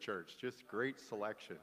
church. 0.00 0.36
Just 0.40 0.66
great 0.66 0.98
selection 0.98 1.56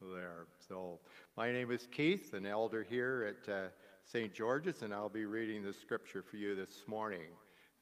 there. 0.00 0.46
So, 0.68 1.00
my 1.36 1.50
name 1.50 1.70
is 1.70 1.88
Keith, 1.90 2.34
an 2.34 2.46
elder 2.46 2.86
here 2.88 3.34
at 3.34 3.52
uh, 3.52 3.68
St. 4.04 4.32
George's, 4.32 4.82
and 4.82 4.92
I'll 4.92 5.08
be 5.08 5.24
reading 5.24 5.64
the 5.64 5.72
scripture 5.72 6.22
for 6.22 6.36
you 6.36 6.54
this 6.54 6.84
morning. 6.86 7.30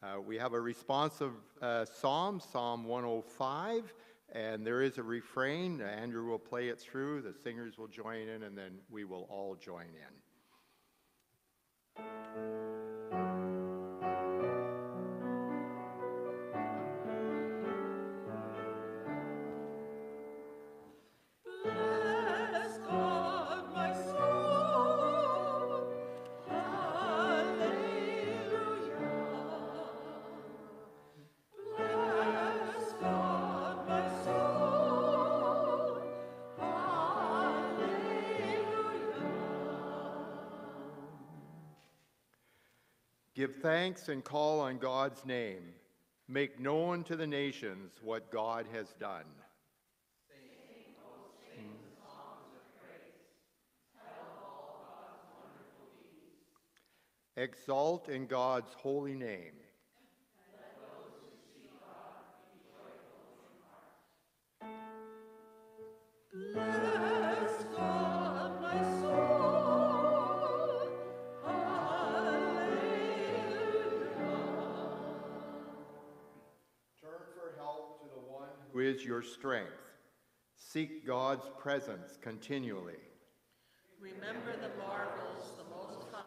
Uh, 0.02 0.20
we 0.20 0.38
have 0.38 0.52
a 0.52 0.60
responsive 0.60 1.32
uh, 1.60 1.84
psalm, 1.84 2.40
Psalm 2.40 2.84
105, 2.84 3.92
and 4.32 4.66
there 4.66 4.82
is 4.82 4.98
a 4.98 5.02
refrain. 5.02 5.80
Andrew 5.80 6.24
will 6.26 6.38
play 6.38 6.68
it 6.68 6.80
through, 6.80 7.22
the 7.22 7.34
singers 7.34 7.76
will 7.76 7.88
join 7.88 8.28
in, 8.28 8.44
and 8.44 8.56
then 8.56 8.78
we 8.90 9.04
will 9.04 9.26
all 9.30 9.56
join 9.56 9.86
in. 11.98 12.94
Thanks 43.66 44.10
and 44.10 44.22
call 44.22 44.60
on 44.60 44.78
God's 44.78 45.26
name. 45.26 45.74
Make 46.28 46.60
known 46.60 47.02
to 47.02 47.16
the 47.16 47.26
nations 47.26 47.94
what 48.00 48.30
God 48.30 48.64
has 48.72 48.94
done. 49.00 49.24
Exalt 57.36 58.08
in 58.08 58.26
God's 58.28 58.72
holy 58.74 59.14
name. 59.14 59.54
is 66.32 67.05
your 79.06 79.22
strength. 79.22 79.70
Seek 80.56 81.06
God's 81.06 81.46
presence 81.58 82.18
continually. 82.20 82.98
Remember 84.00 84.52
the 84.60 84.70
marvels 84.82 85.52
the 85.56 85.64
Most 85.70 86.06
High 86.12 86.22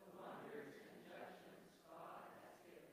the 0.00 0.10
wonders 0.18 0.74
and 0.90 0.98
judgments 1.06 1.70
God 1.88 2.26
has 2.42 2.58
given. 2.66 2.90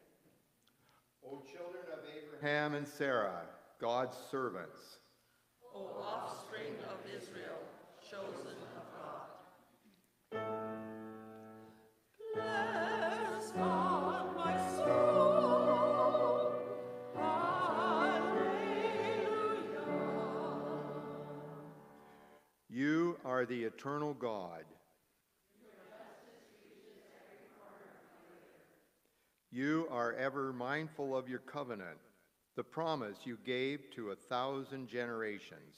O 1.25 1.41
children 1.51 1.83
of 1.91 1.99
Abraham 2.15 2.75
and 2.75 2.87
Sarah, 2.87 3.41
God's 3.79 4.17
servants. 4.29 4.99
O 5.73 5.87
offspring 5.99 6.75
of 6.89 6.99
Israel, 7.09 7.59
chosen 8.07 8.57
of 8.77 8.85
God. 9.01 10.41
Bless 12.35 12.70
the 23.51 23.65
eternal 23.65 24.13
God. 24.13 24.63
You 29.51 29.89
are 29.91 30.13
ever 30.13 30.53
mindful 30.53 31.17
of 31.17 31.27
your 31.27 31.39
covenant, 31.39 31.97
the 32.55 32.63
promise 32.63 33.17
you 33.25 33.37
gave 33.45 33.91
to 33.93 34.11
a 34.11 34.15
thousand 34.15 34.87
generations. 34.87 35.75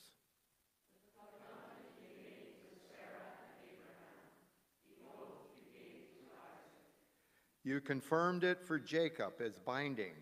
You 7.64 7.82
confirmed 7.82 8.44
it 8.44 8.62
for 8.64 8.78
Jacob 8.78 9.42
as 9.44 9.58
binding. 9.58 10.14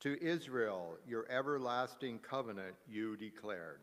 To 0.00 0.16
Israel, 0.24 0.94
your 1.06 1.30
everlasting 1.30 2.20
covenant 2.20 2.76
you 2.88 3.14
declared. 3.18 3.80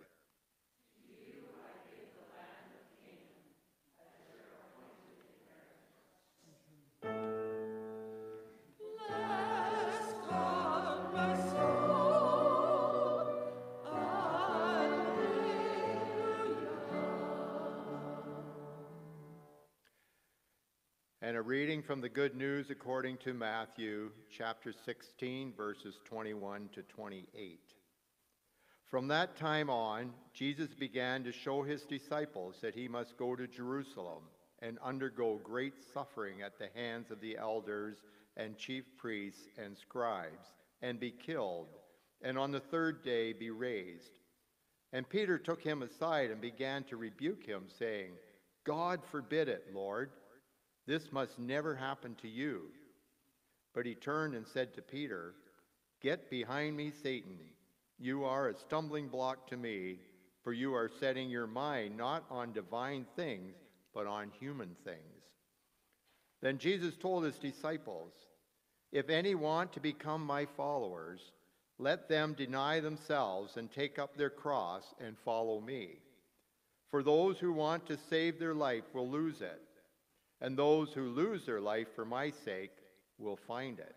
Reading 21.45 21.83
from 21.83 22.01
the 22.01 22.09
Good 22.09 22.35
News 22.35 22.71
according 22.71 23.17
to 23.17 23.31
Matthew, 23.31 24.09
chapter 24.35 24.73
16, 24.73 25.53
verses 25.55 25.99
21 26.05 26.69
to 26.73 26.81
28. 26.81 27.59
From 28.89 29.07
that 29.09 29.37
time 29.37 29.69
on, 29.69 30.11
Jesus 30.33 30.73
began 30.73 31.23
to 31.23 31.31
show 31.31 31.61
his 31.61 31.83
disciples 31.83 32.55
that 32.61 32.73
he 32.73 32.87
must 32.87 33.15
go 33.17 33.35
to 33.35 33.45
Jerusalem 33.45 34.23
and 34.63 34.79
undergo 34.83 35.39
great 35.43 35.75
suffering 35.93 36.41
at 36.41 36.57
the 36.57 36.69
hands 36.73 37.11
of 37.11 37.21
the 37.21 37.37
elders 37.37 37.97
and 38.35 38.57
chief 38.57 38.85
priests 38.97 39.47
and 39.63 39.77
scribes, 39.77 40.47
and 40.81 40.99
be 40.99 41.11
killed, 41.11 41.67
and 42.23 42.39
on 42.39 42.51
the 42.51 42.59
third 42.59 43.03
day 43.03 43.33
be 43.33 43.51
raised. 43.51 44.17
And 44.93 45.07
Peter 45.07 45.37
took 45.37 45.61
him 45.61 45.83
aside 45.83 46.31
and 46.31 46.41
began 46.41 46.85
to 46.85 46.97
rebuke 46.97 47.45
him, 47.45 47.65
saying, 47.77 48.13
God 48.63 49.01
forbid 49.11 49.47
it, 49.47 49.67
Lord. 49.75 50.09
This 50.87 51.11
must 51.11 51.39
never 51.39 51.75
happen 51.75 52.15
to 52.21 52.27
you. 52.27 52.63
But 53.73 53.85
he 53.85 53.95
turned 53.95 54.35
and 54.35 54.47
said 54.47 54.73
to 54.73 54.81
Peter, 54.81 55.33
Get 56.01 56.29
behind 56.29 56.77
me, 56.77 56.91
Satan. 56.91 57.37
You 57.97 58.23
are 58.25 58.49
a 58.49 58.57
stumbling 58.57 59.07
block 59.07 59.47
to 59.49 59.57
me, 59.57 59.99
for 60.43 60.53
you 60.53 60.73
are 60.73 60.91
setting 60.99 61.29
your 61.29 61.47
mind 61.47 61.97
not 61.97 62.25
on 62.29 62.53
divine 62.53 63.05
things, 63.15 63.55
but 63.93 64.05
on 64.05 64.31
human 64.39 64.75
things. 64.83 64.99
Then 66.41 66.57
Jesus 66.57 66.95
told 66.95 67.23
his 67.23 67.39
disciples, 67.39 68.13
If 68.91 69.09
any 69.09 69.33
want 69.33 69.73
to 69.73 69.79
become 69.79 70.23
my 70.23 70.45
followers, 70.45 71.31
let 71.79 72.07
them 72.07 72.33
deny 72.33 72.79
themselves 72.79 73.57
and 73.57 73.71
take 73.71 73.97
up 73.97 74.15
their 74.15 74.29
cross 74.29 74.93
and 74.99 75.17
follow 75.25 75.59
me. 75.59 75.99
For 76.91 77.01
those 77.01 77.39
who 77.39 77.51
want 77.51 77.87
to 77.87 77.97
save 78.09 78.37
their 78.39 78.53
life 78.53 78.83
will 78.93 79.09
lose 79.09 79.41
it 79.41 79.61
and 80.41 80.57
those 80.57 80.93
who 80.93 81.09
lose 81.09 81.45
their 81.45 81.61
life 81.61 81.87
for 81.95 82.05
my 82.05 82.29
sake 82.29 82.71
will 83.17 83.37
find 83.37 83.79
it. 83.79 83.95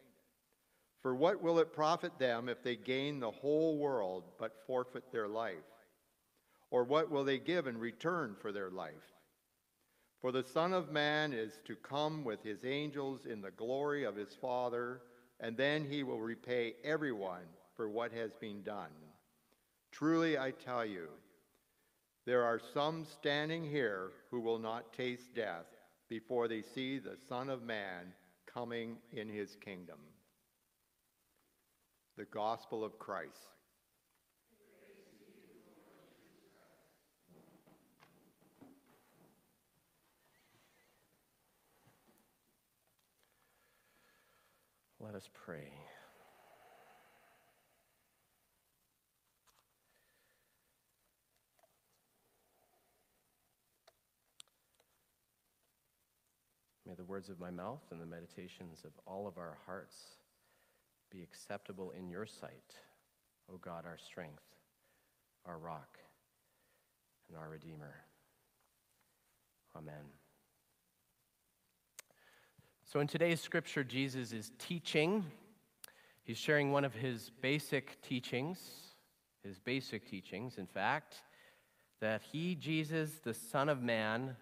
For 1.03 1.15
what 1.15 1.43
will 1.43 1.59
it 1.59 1.73
profit 1.73 2.19
them 2.19 2.49
if 2.49 2.63
they 2.63 2.77
gain 2.77 3.21
the 3.21 3.31
whole 3.31 3.79
world 3.79 4.25
but 4.39 4.67
forfeit 4.67 5.13
their 5.13 5.29
life? 5.29 5.55
Or 6.71 6.85
what 6.85 7.11
will 7.11 7.25
they 7.25 7.39
give 7.39 7.67
in 7.67 7.79
return 7.79 8.37
for 8.41 8.53
their 8.53 8.71
life? 8.71 8.93
For 10.21 10.33
the 10.33 10.43
Son 10.43 10.73
of 10.73 10.91
Man 10.91 11.33
is 11.33 11.61
to 11.65 11.77
come 11.77 12.25
with 12.25 12.43
his 12.43 12.65
angels 12.65 13.27
in 13.27 13.41
the 13.41 13.53
glory 13.53 14.05
of 14.05 14.17
his 14.17 14.35
Father, 14.35 15.03
and 15.39 15.57
then 15.57 15.85
he 15.85 16.03
will 16.03 16.21
repay 16.21 16.75
everyone 16.83 17.47
for 17.77 17.89
what 17.89 18.13
has 18.13 18.33
been 18.35 18.63
done. 18.63 18.91
Truly 19.93 20.37
I 20.37 20.51
tell 20.51 20.85
you, 20.85 21.09
there 22.27 22.45
are 22.45 22.61
some 22.75 23.05
standing 23.05 23.65
here 23.65 24.11
who 24.31 24.41
will 24.41 24.59
not 24.59 24.93
taste 24.93 25.35
death 25.35 25.67
before 26.09 26.49
they 26.49 26.63
see 26.63 26.99
the 26.99 27.17
Son 27.29 27.51
of 27.51 27.63
Man 27.63 28.13
coming 28.53 28.97
in 29.13 29.29
his 29.29 29.57
kingdom. 29.57 29.99
The 32.17 32.25
Gospel 32.25 32.85
of 32.85 32.99
Christ. 32.99 33.37
Let 45.01 45.15
us 45.15 45.29
pray. 45.33 45.71
May 56.88 56.88
the 56.99 57.05
words 57.05 57.31
of 57.31 57.41
my 57.41 57.51
mouth 57.51 57.83
and 57.91 58.01
the 58.01 58.07
meditations 58.07 58.83
of 58.85 58.91
all 59.07 59.27
of 59.27 59.39
our 59.39 59.57
hearts 59.65 59.97
be 61.11 61.23
acceptable 61.23 61.93
in 61.97 62.11
your 62.11 62.27
sight, 62.27 62.75
O 63.51 63.57
God, 63.57 63.87
our 63.87 63.97
strength 63.97 64.43
our 65.49 65.59
rock 65.59 65.99
and 67.29 67.39
our 67.39 67.49
Redeemer. 67.49 67.95
Amen. 69.77 69.95
So, 72.85 73.01
in 73.01 73.07
today's 73.07 73.41
scripture, 73.41 73.83
Jesus 73.83 74.33
is 74.33 74.53
teaching. 74.59 75.25
He's 76.25 76.39
sharing 76.39 76.73
one 76.73 76.85
of 76.85 76.95
his 76.95 77.31
basic 77.41 78.01
teachings, 78.03 78.59
his 79.43 79.59
basic 79.59 80.09
teachings, 80.09 80.59
in 80.59 80.67
fact, 80.67 81.23
that 82.01 82.23
he, 82.33 82.55
Jesus, 82.55 83.21
the 83.23 83.35
Son 83.35 83.69
of 83.69 83.83
Man, 83.83 84.37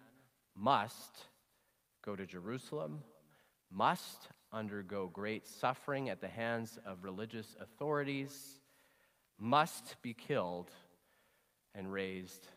must 0.55 1.25
go 2.07 2.15
to 2.15 2.25
Jerusalem, 2.25 3.03
must 3.69 4.29
undergo 4.53 5.09
great 5.11 5.45
suffering 5.45 6.07
at 6.07 6.21
the 6.21 6.27
hands 6.29 6.79
of 6.85 7.03
religious 7.03 7.53
authorities, 7.59 8.61
must 9.37 10.01
be 10.01 10.13
killed, 10.13 10.71
and 11.75 11.91
raised 11.91 12.47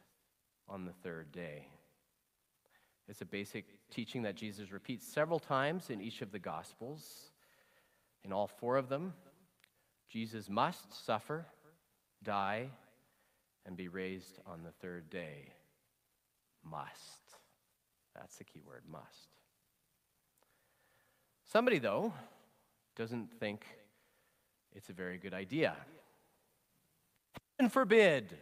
on 0.68 0.84
the 0.84 0.92
third 1.02 1.32
day. 1.32 1.66
It's 3.08 3.22
a 3.22 3.26
basic 3.26 3.64
teaching 3.90 4.22
that 4.22 4.36
Jesus 4.36 4.70
repeats 4.70 5.04
several 5.04 5.40
times 5.40 5.90
in 5.90 6.00
each 6.00 6.22
of 6.22 6.30
the 6.30 6.38
Gospels. 6.38 7.32
In 8.22 8.32
all 8.32 8.46
four 8.46 8.76
of 8.76 8.88
them, 8.88 9.14
Jesus 10.08 10.48
must 10.48 11.04
suffer, 11.04 11.44
die, 12.22 12.70
and 13.66 13.76
be 13.76 13.88
raised 13.88 14.38
on 14.46 14.62
the 14.62 14.70
third 14.80 15.10
day. 15.10 15.48
Must. 16.62 17.34
That's 18.14 18.36
the 18.36 18.44
key 18.44 18.60
word, 18.64 18.84
must. 18.88 19.39
Somebody, 21.52 21.80
though, 21.80 22.12
doesn't 22.94 23.32
think 23.40 23.66
it's 24.72 24.88
a 24.88 24.92
very 24.92 25.18
good 25.18 25.34
idea. 25.34 25.74
Heaven 27.58 27.70
forbid, 27.70 28.38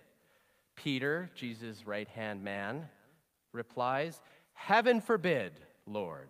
Peter, 0.76 1.30
Jesus' 1.34 1.86
right 1.86 2.08
hand 2.08 2.44
man, 2.44 2.86
replies, 3.52 4.20
Heaven 4.52 5.00
forbid, 5.00 5.52
Lord. 5.86 6.28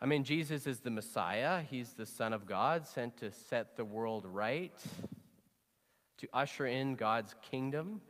I 0.00 0.06
mean, 0.06 0.24
Jesus 0.24 0.66
is 0.66 0.80
the 0.80 0.90
Messiah. 0.90 1.62
He's 1.62 1.92
the 1.92 2.06
Son 2.06 2.32
of 2.32 2.44
God, 2.44 2.84
sent 2.84 3.18
to 3.18 3.30
set 3.30 3.76
the 3.76 3.84
world 3.84 4.26
right, 4.26 4.74
to 6.16 6.28
usher 6.32 6.66
in 6.66 6.96
God's 6.96 7.36
kingdom. 7.48 8.00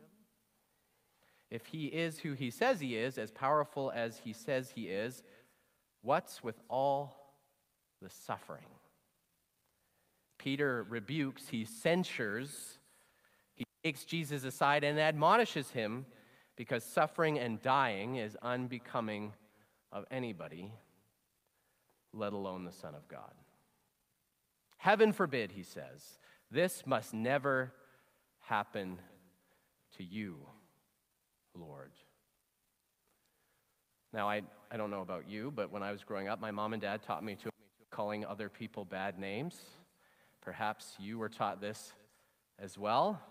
If 1.51 1.67
he 1.67 1.85
is 1.85 2.17
who 2.17 2.33
he 2.33 2.49
says 2.49 2.79
he 2.79 2.95
is, 2.95 3.19
as 3.19 3.29
powerful 3.29 3.91
as 3.93 4.17
he 4.17 4.33
says 4.33 4.71
he 4.71 4.87
is, 4.87 5.21
what's 6.01 6.43
with 6.43 6.59
all 6.69 7.35
the 8.01 8.09
suffering? 8.09 8.65
Peter 10.37 10.85
rebukes, 10.89 11.49
he 11.49 11.65
censures, 11.65 12.79
he 13.55 13.65
takes 13.83 14.05
Jesus 14.05 14.43
aside 14.43 14.83
and 14.83 14.99
admonishes 14.99 15.69
him 15.71 16.05
because 16.55 16.83
suffering 16.83 17.37
and 17.37 17.61
dying 17.61 18.15
is 18.15 18.37
unbecoming 18.41 19.33
of 19.91 20.05
anybody, 20.11 20.71
let 22.13 22.33
alone 22.33 22.63
the 22.63 22.71
Son 22.71 22.95
of 22.95 23.07
God. 23.07 23.33
Heaven 24.77 25.11
forbid, 25.11 25.51
he 25.51 25.63
says, 25.63 26.19
this 26.51 26.83
must 26.85 27.13
never 27.13 27.73
happen 28.39 28.99
to 29.97 30.03
you, 30.03 30.37
Lord. 31.53 31.91
Now, 34.13 34.27
I, 34.29 34.41
I 34.71 34.77
don't 34.77 34.89
know 34.89 35.01
about 35.01 35.29
you, 35.29 35.51
but 35.55 35.71
when 35.71 35.83
I 35.83 35.91
was 35.91 36.03
growing 36.03 36.27
up, 36.27 36.39
my 36.39 36.51
mom 36.51 36.73
and 36.73 36.81
dad 36.81 37.03
taught 37.03 37.23
me 37.23 37.35
to 37.43 37.49
calling 37.91 38.25
other 38.25 38.49
people 38.49 38.85
bad 38.85 39.19
names. 39.19 39.59
Perhaps 40.41 40.95
you 40.99 41.17
were 41.17 41.29
taught 41.29 41.61
this 41.61 41.93
as 42.57 42.77
well. 42.77 43.21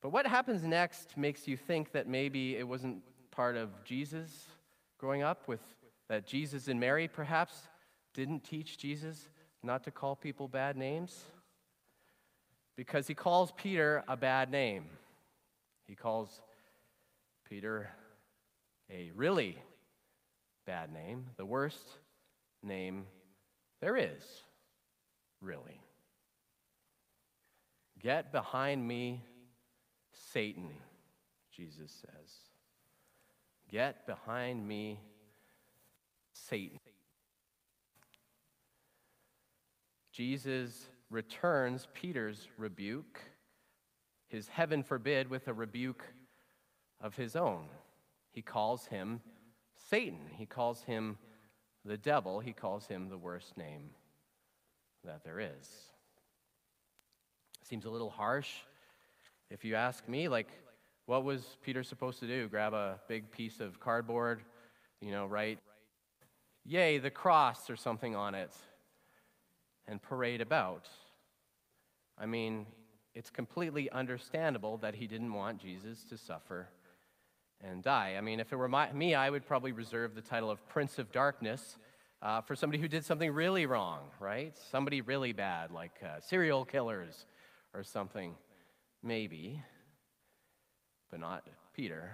But 0.00 0.10
what 0.10 0.26
happens 0.26 0.64
next 0.64 1.16
makes 1.16 1.46
you 1.46 1.56
think 1.56 1.92
that 1.92 2.08
maybe 2.08 2.56
it 2.56 2.66
wasn't 2.66 3.02
part 3.30 3.56
of 3.56 3.70
Jesus 3.84 4.46
growing 4.98 5.22
up 5.22 5.48
with 5.48 5.60
that 6.08 6.26
Jesus 6.26 6.68
and 6.68 6.78
Mary 6.78 7.08
perhaps 7.08 7.68
didn't 8.12 8.44
teach 8.44 8.76
Jesus 8.76 9.28
not 9.62 9.84
to 9.84 9.90
call 9.90 10.16
people 10.16 10.48
bad 10.48 10.76
names 10.76 11.24
because 12.76 13.06
he 13.06 13.14
calls 13.14 13.52
Peter 13.56 14.04
a 14.08 14.16
bad 14.16 14.50
name. 14.50 14.86
He 15.86 15.94
calls 15.94 16.42
Peter 17.48 17.90
a 18.92 19.10
really 19.14 19.56
bad 20.66 20.92
name, 20.92 21.26
the 21.36 21.46
worst 21.46 21.86
name 22.62 23.06
there 23.80 23.96
is, 23.96 24.22
really. 25.40 25.80
Get 28.00 28.32
behind 28.32 28.86
me, 28.86 29.24
Satan, 30.32 30.70
Jesus 31.56 31.90
says. 31.90 32.30
Get 33.70 34.06
behind 34.06 34.66
me, 34.66 35.00
Satan. 36.32 36.78
Jesus 40.12 40.86
returns 41.10 41.88
Peter's 41.94 42.48
rebuke, 42.58 43.20
his 44.28 44.48
heaven 44.48 44.82
forbid, 44.82 45.30
with 45.30 45.48
a 45.48 45.54
rebuke 45.54 46.04
of 47.00 47.16
his 47.16 47.34
own. 47.34 47.64
He 48.32 48.42
calls 48.42 48.86
him 48.86 49.20
Satan. 49.90 50.20
He 50.36 50.46
calls 50.46 50.82
him 50.82 51.18
the 51.84 51.96
devil. 51.96 52.40
He 52.40 52.52
calls 52.52 52.86
him 52.86 53.08
the 53.08 53.18
worst 53.18 53.56
name 53.56 53.90
that 55.04 55.24
there 55.24 55.40
is. 55.40 55.68
Seems 57.62 57.84
a 57.84 57.90
little 57.90 58.10
harsh 58.10 58.50
if 59.50 59.64
you 59.64 59.74
ask 59.74 60.08
me, 60.08 60.28
like, 60.28 60.48
what 61.04 61.24
was 61.24 61.58
Peter 61.62 61.82
supposed 61.82 62.20
to 62.20 62.26
do? 62.26 62.48
Grab 62.48 62.72
a 62.72 62.98
big 63.06 63.30
piece 63.30 63.60
of 63.60 63.78
cardboard, 63.78 64.40
you 65.00 65.10
know, 65.10 65.26
write, 65.26 65.58
yay, 66.64 66.96
the 66.96 67.10
cross 67.10 67.68
or 67.68 67.76
something 67.76 68.16
on 68.16 68.34
it, 68.34 68.52
and 69.86 70.00
parade 70.00 70.40
about. 70.40 70.88
I 72.16 72.24
mean, 72.24 72.66
it's 73.14 73.28
completely 73.28 73.90
understandable 73.90 74.78
that 74.78 74.94
he 74.94 75.06
didn't 75.06 75.34
want 75.34 75.60
Jesus 75.60 76.02
to 76.04 76.16
suffer 76.16 76.68
and 77.62 77.82
die. 77.82 78.14
I 78.18 78.20
mean, 78.20 78.40
if 78.40 78.52
it 78.52 78.56
were 78.56 78.68
my, 78.68 78.92
me, 78.92 79.14
I 79.14 79.30
would 79.30 79.46
probably 79.46 79.72
reserve 79.72 80.14
the 80.14 80.20
title 80.20 80.50
of 80.50 80.66
Prince 80.68 80.98
of 80.98 81.12
Darkness 81.12 81.78
uh, 82.20 82.40
for 82.40 82.54
somebody 82.56 82.80
who 82.80 82.88
did 82.88 83.04
something 83.04 83.32
really 83.32 83.66
wrong, 83.66 84.00
right? 84.20 84.56
Somebody 84.70 85.00
really 85.00 85.32
bad, 85.32 85.70
like 85.70 85.92
uh, 86.04 86.20
serial 86.20 86.64
killers 86.64 87.26
or 87.74 87.82
something. 87.82 88.34
Maybe, 89.02 89.62
but 91.10 91.20
not 91.20 91.46
Peter. 91.74 92.12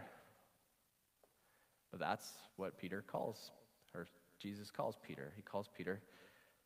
But 1.91 2.01
that's 2.01 2.31
what 2.57 2.79
Peter 2.79 3.03
calls, 3.07 3.51
or 3.95 4.07
Jesus 4.39 4.71
calls 4.71 4.97
Peter. 5.07 5.33
He 5.37 5.43
calls 5.43 5.69
Peter 5.77 6.01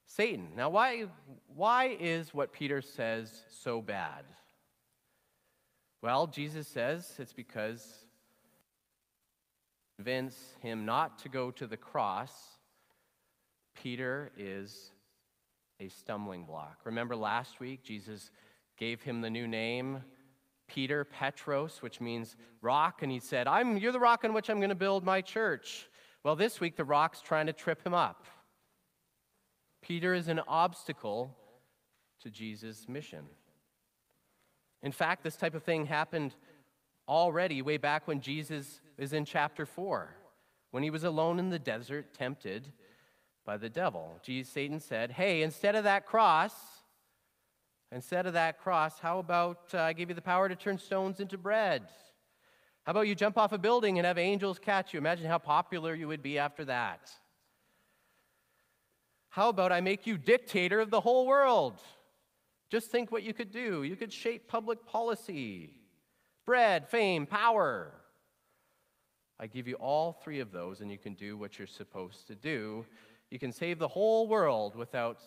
Satan. 0.07 0.49
Now, 0.57 0.69
why, 0.69 1.07
why 1.55 1.97
is 2.01 2.35
what 2.35 2.53
Peter 2.53 2.83
says 2.83 3.43
so 3.51 3.81
bad? 3.81 4.25
Well, 6.03 6.27
Jesus 6.27 6.67
says 6.67 7.15
it's 7.19 7.33
because 7.33 8.05
convince 10.03 10.57
him 10.61 10.85
not 10.85 11.17
to 11.21 11.29
go 11.29 11.53
to 11.53 11.65
the 11.65 11.77
cross, 11.77 12.33
Peter 13.81 14.33
is 14.37 14.91
a 15.79 15.87
stumbling 15.87 16.45
block. 16.45 16.81
Remember 16.83 17.15
last 17.15 17.61
week, 17.61 17.85
Jesus 17.85 18.33
gave 18.77 19.01
him 19.01 19.21
the 19.21 19.31
new 19.31 19.47
name 19.47 20.03
Peter, 20.67 21.05
Petros, 21.05 21.83
which 21.83 22.01
means 22.01 22.35
rock, 22.63 23.03
and 23.03 23.13
he 23.13 23.21
said, 23.21 23.47
I'm, 23.47 23.77
You're 23.77 23.93
the 23.93 24.01
rock 24.01 24.25
on 24.25 24.33
which 24.33 24.51
I'm 24.51 24.57
going 24.57 24.71
to 24.71 24.75
build 24.75 25.05
my 25.05 25.21
church. 25.21 25.89
Well, 26.25 26.35
this 26.35 26.59
week 26.59 26.75
the 26.77 26.85
rock's 26.85 27.21
trying 27.21 27.47
to 27.47 27.53
trip 27.53 27.87
him 27.87 27.95
up. 27.95 28.27
Peter 29.83 30.15
is 30.15 30.27
an 30.27 30.41
obstacle 30.49 31.37
to 32.23 32.31
Jesus' 32.31 32.89
mission. 32.89 33.27
In 34.83 34.91
fact, 34.91 35.23
this 35.23 35.37
type 35.37 35.55
of 35.55 35.63
thing 35.63 35.87
happened 35.87 36.35
already 37.09 37.63
way 37.63 37.77
back 37.77 38.09
when 38.09 38.21
Jesus 38.21 38.81
is 39.03 39.13
in 39.13 39.25
chapter 39.25 39.67
4, 39.67 40.15
when 40.71 40.83
he 40.83 40.91
was 40.91 41.05
alone 41.05 41.39
in 41.39 41.51
the 41.51 41.59
desert, 41.59 42.15
tempted 42.15 42.73
by 43.45 43.57
the 43.57 43.69
devil. 43.69 44.19
Jesus, 44.23 44.53
Satan 44.53 44.81
said, 44.81 45.13
Hey, 45.13 45.43
instead 45.43 45.75
of 45.75 45.85
that 45.85 46.07
cross, 46.07 46.55
Instead 47.93 48.27
of 48.27 48.33
that 48.33 48.59
cross, 48.59 48.99
how 48.99 49.19
about 49.19 49.69
uh, 49.75 49.81
I 49.81 49.93
give 49.93 50.09
you 50.09 50.15
the 50.15 50.23
power 50.23 50.49
to 50.49 50.57
turn 50.57 50.79
stones 50.79 51.21
into 51.21 51.37
bread? 51.37 51.83
How 52.85 52.93
about 52.93 53.07
you 53.07 53.15
jump 53.15 53.37
off 53.37 53.53
a 53.53 53.59
building 53.59 53.99
and 53.99 54.07
have 54.07 54.17
angels 54.17 54.59
catch 54.59 54.95
you? 54.95 54.99
Imagine 54.99 55.27
how 55.27 55.37
popular 55.37 55.95
you 55.95 56.09
would 56.09 56.23
be 56.23 56.39
after 56.39 56.65
that. 56.65 57.13
How 59.29 59.51
about 59.51 59.73
I 59.73 59.83
make 59.83 60.07
you 60.07 60.17
dictator 60.17 60.81
of 60.81 60.91
the 60.91 61.03
whole 61.03 61.27
world? 61.27 61.81
Just 62.71 62.91
think 62.91 63.13
what 63.13 63.23
you 63.23 63.35
could 63.35 63.53
do. 63.53 63.83
You 63.83 63.95
could 63.95 64.13
shape 64.13 64.49
public 64.49 64.87
policy, 64.87 65.75
bread, 66.47 66.89
fame, 66.89 67.27
power. 67.27 67.93
I 69.43 69.49
give 69.49 69.67
you 69.67 69.75
all 69.75 70.13
three 70.13 70.39
of 70.39 70.53
those, 70.53 70.81
and 70.81 70.89
you 70.89 70.97
can 70.97 71.15
do 71.15 71.37
what 71.37 71.59
you're 71.59 71.67
supposed 71.67 72.29
to 72.29 72.37
do. 72.37 72.87
You 73.29 73.41
can 73.41 73.51
save 73.51 73.81
the 73.81 73.89
whole 73.89 74.29
world 74.29 74.77
without 74.77 75.19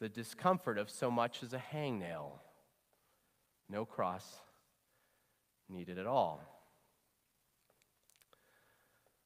the 0.00 0.08
discomfort 0.08 0.78
of 0.78 0.88
so 0.88 1.10
much 1.10 1.42
as 1.42 1.52
a 1.52 1.62
hangnail. 1.72 2.30
no 3.68 3.84
cross 3.84 4.24
needed 5.68 5.98
at 5.98 6.06
all. 6.06 6.40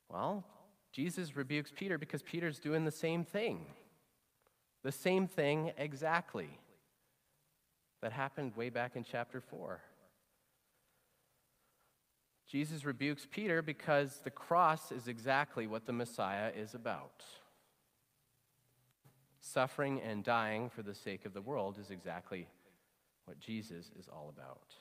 Well, 0.09 0.45
Jesus 0.91 1.37
rebukes 1.37 1.73
Peter 1.75 1.97
because 1.97 2.21
Peter's 2.21 2.59
doing 2.59 2.85
the 2.85 2.91
same 2.91 3.25
thing. 3.25 3.65
The 4.83 4.93
same 4.93 5.29
thing 5.29 5.73
exactly 5.79 6.59
that 8.03 8.11
happened 8.11 8.57
way 8.57 8.71
back 8.71 8.97
in 8.97 9.05
chapter 9.05 9.41
4. 9.41 9.81
Jesus 12.55 12.85
rebukes 12.85 13.27
Peter 13.29 13.63
because 13.63 14.21
the 14.23 14.31
cross 14.31 14.93
is 14.93 15.09
exactly 15.09 15.67
what 15.67 15.87
the 15.87 15.93
Messiah 15.93 16.53
is 16.57 16.73
about. 16.73 17.25
Suffering 19.41 20.01
and 20.01 20.23
dying 20.23 20.71
for 20.71 20.85
the 20.85 20.95
sake 20.95 21.27
of 21.27 21.35
the 21.35 21.41
world 21.43 21.79
is 21.81 21.91
exactly 21.91 22.47
what 23.25 23.41
Jesus 23.41 23.91
is 23.99 24.07
all 24.07 24.33
about. 24.33 24.73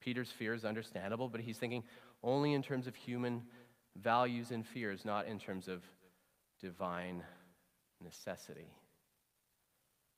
Peter's 0.00 0.30
fear 0.30 0.52
is 0.52 0.66
understandable, 0.66 1.30
but 1.30 1.40
he's 1.40 1.56
thinking 1.56 1.82
only 2.22 2.52
in 2.52 2.62
terms 2.62 2.86
of 2.86 2.94
human 2.94 3.40
values 3.96 4.50
and 4.50 4.66
fears, 4.66 5.06
not 5.06 5.26
in 5.26 5.38
terms 5.38 5.66
of 5.66 5.82
divine 6.60 7.22
necessity. 8.04 8.68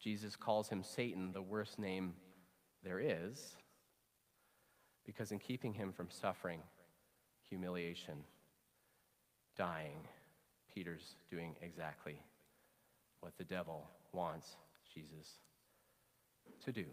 Jesus 0.03 0.35
calls 0.35 0.69
him 0.69 0.83
Satan, 0.83 1.31
the 1.31 1.41
worst 1.41 1.79
name 1.79 2.15
there 2.83 2.99
is, 2.99 3.55
because 5.07 5.31
in 5.31 5.39
keeping 5.39 5.73
him 5.73 5.93
from 5.93 6.11
suffering, 6.11 6.59
humiliation, 7.51 8.15
dying, 9.59 10.07
Peter's 10.73 11.17
doing 11.31 11.55
exactly 11.61 12.23
what 13.21 13.37
the 13.37 13.45
devil 13.45 13.91
wants 14.13 14.57
Jesus 14.95 15.27
to 16.65 16.73
do. 16.73 16.87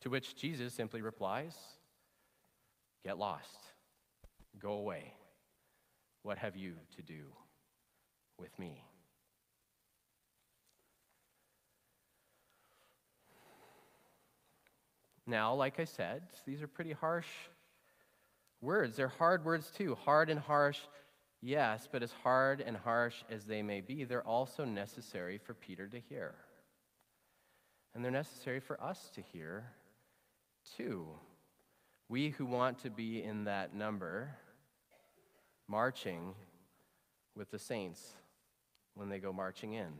To 0.00 0.10
which 0.10 0.34
Jesus 0.34 0.72
simply 0.74 1.02
replies, 1.02 1.54
Get 3.04 3.18
lost. 3.18 3.72
Go 4.58 4.72
away. 4.72 5.12
What 6.22 6.38
have 6.38 6.56
you 6.56 6.74
to 6.96 7.02
do 7.02 7.26
with 8.38 8.58
me? 8.58 8.82
Now, 15.26 15.54
like 15.54 15.78
I 15.78 15.84
said, 15.84 16.22
these 16.46 16.62
are 16.62 16.66
pretty 16.66 16.92
harsh 16.92 17.28
words. 18.60 18.96
They're 18.96 19.08
hard 19.08 19.44
words 19.44 19.70
too. 19.70 19.96
Hard 20.04 20.30
and 20.30 20.40
harsh, 20.40 20.78
yes, 21.40 21.88
but 21.90 22.02
as 22.02 22.12
hard 22.22 22.60
and 22.60 22.76
harsh 22.76 23.16
as 23.30 23.44
they 23.44 23.62
may 23.62 23.80
be, 23.80 24.04
they're 24.04 24.26
also 24.26 24.64
necessary 24.64 25.38
for 25.38 25.54
Peter 25.54 25.86
to 25.88 26.00
hear. 26.00 26.34
And 27.94 28.04
they're 28.04 28.12
necessary 28.12 28.60
for 28.60 28.82
us 28.82 29.10
to 29.14 29.20
hear 29.20 29.64
too. 30.76 31.06
We 32.08 32.30
who 32.30 32.46
want 32.46 32.78
to 32.80 32.90
be 32.90 33.22
in 33.22 33.44
that 33.44 33.74
number, 33.74 34.30
marching 35.66 36.34
with 37.34 37.50
the 37.50 37.58
saints 37.58 38.14
when 38.94 39.08
they 39.08 39.18
go 39.18 39.32
marching 39.32 39.74
in. 39.74 39.92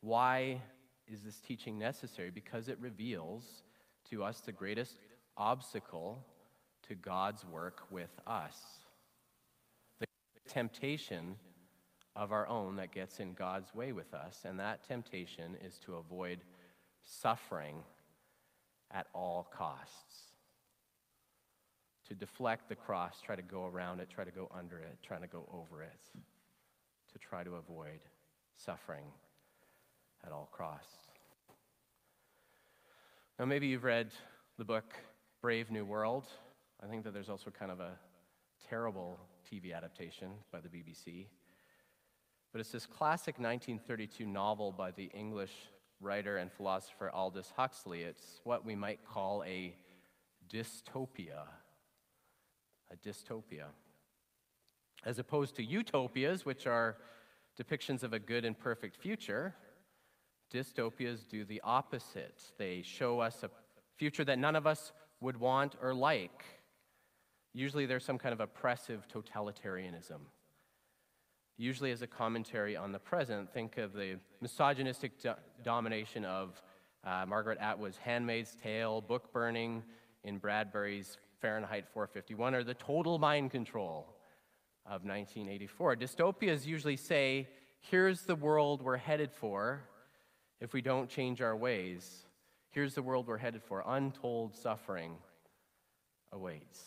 Why 0.00 0.60
is 1.08 1.22
this 1.22 1.40
teaching 1.40 1.78
necessary? 1.78 2.30
Because 2.30 2.68
it 2.68 2.78
reveals 2.80 3.44
to 4.10 4.22
us 4.22 4.40
the 4.40 4.52
greatest 4.52 4.98
obstacle 5.36 6.24
to 6.88 6.94
God's 6.94 7.44
work 7.44 7.82
with 7.90 8.10
us. 8.26 8.56
The 10.00 10.06
temptation 10.48 11.36
of 12.14 12.32
our 12.32 12.48
own 12.48 12.76
that 12.76 12.92
gets 12.92 13.20
in 13.20 13.34
God's 13.34 13.74
way 13.74 13.92
with 13.92 14.14
us, 14.14 14.42
and 14.44 14.58
that 14.58 14.86
temptation 14.86 15.56
is 15.64 15.78
to 15.80 15.96
avoid 15.96 16.40
suffering 17.04 17.76
at 18.90 19.06
all 19.12 19.48
costs. 19.56 20.32
To 22.08 22.14
deflect 22.14 22.68
the 22.68 22.76
cross, 22.76 23.20
try 23.20 23.36
to 23.36 23.42
go 23.42 23.66
around 23.66 24.00
it, 24.00 24.08
try 24.08 24.24
to 24.24 24.30
go 24.30 24.48
under 24.56 24.78
it, 24.78 24.96
try 25.02 25.18
to 25.18 25.26
go 25.26 25.48
over 25.52 25.82
it, 25.82 26.00
to 27.12 27.18
try 27.18 27.42
to 27.42 27.56
avoid 27.56 28.00
suffering 28.54 29.04
at 30.24 30.32
all 30.32 30.48
costs. 30.56 30.94
Now, 33.38 33.44
maybe 33.44 33.66
you've 33.66 33.84
read 33.84 34.12
the 34.56 34.64
book 34.64 34.94
Brave 35.42 35.70
New 35.70 35.84
World. 35.84 36.26
I 36.82 36.86
think 36.86 37.04
that 37.04 37.12
there's 37.12 37.28
also 37.28 37.50
kind 37.50 37.70
of 37.70 37.78
a 37.80 37.92
terrible 38.68 39.20
TV 39.50 39.76
adaptation 39.76 40.30
by 40.50 40.60
the 40.60 40.68
BBC. 40.68 41.26
But 42.52 42.60
it's 42.60 42.72
this 42.72 42.86
classic 42.86 43.38
1932 43.38 44.26
novel 44.26 44.72
by 44.72 44.90
the 44.92 45.10
English 45.14 45.52
writer 46.00 46.38
and 46.38 46.50
philosopher 46.50 47.10
Aldous 47.10 47.52
Huxley. 47.54 48.02
It's 48.02 48.40
what 48.44 48.64
we 48.64 48.74
might 48.74 49.04
call 49.04 49.44
a 49.44 49.74
dystopia. 50.50 51.44
A 52.90 52.96
dystopia. 53.06 53.66
As 55.04 55.18
opposed 55.18 55.54
to 55.56 55.62
utopias, 55.62 56.46
which 56.46 56.66
are 56.66 56.96
depictions 57.60 58.02
of 58.02 58.14
a 58.14 58.18
good 58.18 58.44
and 58.44 58.58
perfect 58.58 58.96
future, 58.96 59.54
dystopias 60.52 61.28
do 61.28 61.44
the 61.44 61.60
opposite. 61.62 62.42
They 62.58 62.82
show 62.82 63.20
us 63.20 63.42
a 63.42 63.50
future 63.96 64.24
that 64.24 64.38
none 64.38 64.56
of 64.56 64.66
us 64.66 64.92
would 65.20 65.36
want 65.36 65.74
or 65.82 65.94
like. 65.94 66.44
Usually 67.52 67.86
there's 67.86 68.04
some 68.04 68.18
kind 68.18 68.32
of 68.32 68.40
oppressive 68.40 69.06
totalitarianism 69.08 70.20
usually 71.58 71.90
as 71.90 72.02
a 72.02 72.06
commentary 72.06 72.76
on 72.76 72.92
the 72.92 72.98
present. 72.98 73.52
Think 73.52 73.78
of 73.78 73.92
the 73.92 74.18
misogynistic 74.40 75.20
do- 75.20 75.34
domination 75.62 76.24
of 76.24 76.60
uh, 77.04 77.24
Margaret 77.26 77.58
Atwood's 77.60 77.96
Handmaid's 77.96 78.56
Tale, 78.62 79.00
book 79.00 79.32
burning 79.32 79.82
in 80.24 80.38
Bradbury's 80.38 81.18
Fahrenheit 81.40 81.86
451, 81.92 82.54
or 82.54 82.64
the 82.64 82.74
total 82.74 83.18
mind 83.18 83.50
control 83.50 84.06
of 84.84 85.04
1984. 85.04 85.96
Dystopias 85.96 86.66
usually 86.66 86.96
say, 86.96 87.48
here's 87.80 88.22
the 88.22 88.34
world 88.34 88.82
we're 88.82 88.96
headed 88.96 89.32
for 89.32 89.82
if 90.60 90.72
we 90.72 90.80
don't 90.80 91.08
change 91.08 91.40
our 91.40 91.56
ways. 91.56 92.25
Here's 92.76 92.92
the 92.92 93.02
world 93.02 93.26
we're 93.26 93.38
headed 93.38 93.62
for. 93.62 93.82
Untold 93.86 94.54
suffering 94.54 95.14
awaits. 96.30 96.82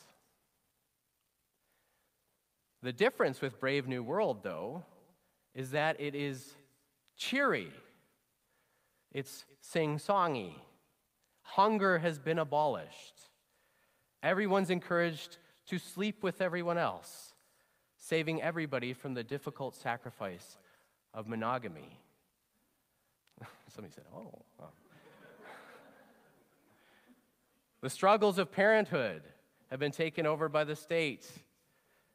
The 2.83 2.93
difference 2.93 3.41
with 3.41 3.59
Brave 3.59 3.87
New 3.87 4.03
World, 4.03 4.43
though, 4.43 4.83
is 5.55 5.71
that 5.71 5.99
it 5.99 6.13
is 6.13 6.53
cheery, 7.17 7.71
it's 9.11 9.45
sing 9.61 9.97
songy. 9.97 10.53
Hunger 11.41 11.97
has 11.97 12.19
been 12.19 12.37
abolished. 12.37 13.21
Everyone's 14.21 14.69
encouraged 14.69 15.39
to 15.69 15.79
sleep 15.79 16.21
with 16.21 16.39
everyone 16.39 16.77
else, 16.77 17.33
saving 17.97 18.43
everybody 18.43 18.93
from 18.93 19.15
the 19.15 19.23
difficult 19.23 19.75
sacrifice 19.75 20.59
of 21.15 21.27
monogamy. 21.27 21.97
Somebody 23.73 23.91
said, 23.95 24.03
oh. 24.15 24.45
oh. 24.61 24.67
The 27.81 27.89
struggles 27.89 28.37
of 28.37 28.51
parenthood 28.51 29.23
have 29.69 29.79
been 29.79 29.91
taken 29.91 30.25
over 30.25 30.49
by 30.49 30.63
the 30.63 30.75
state 30.75 31.29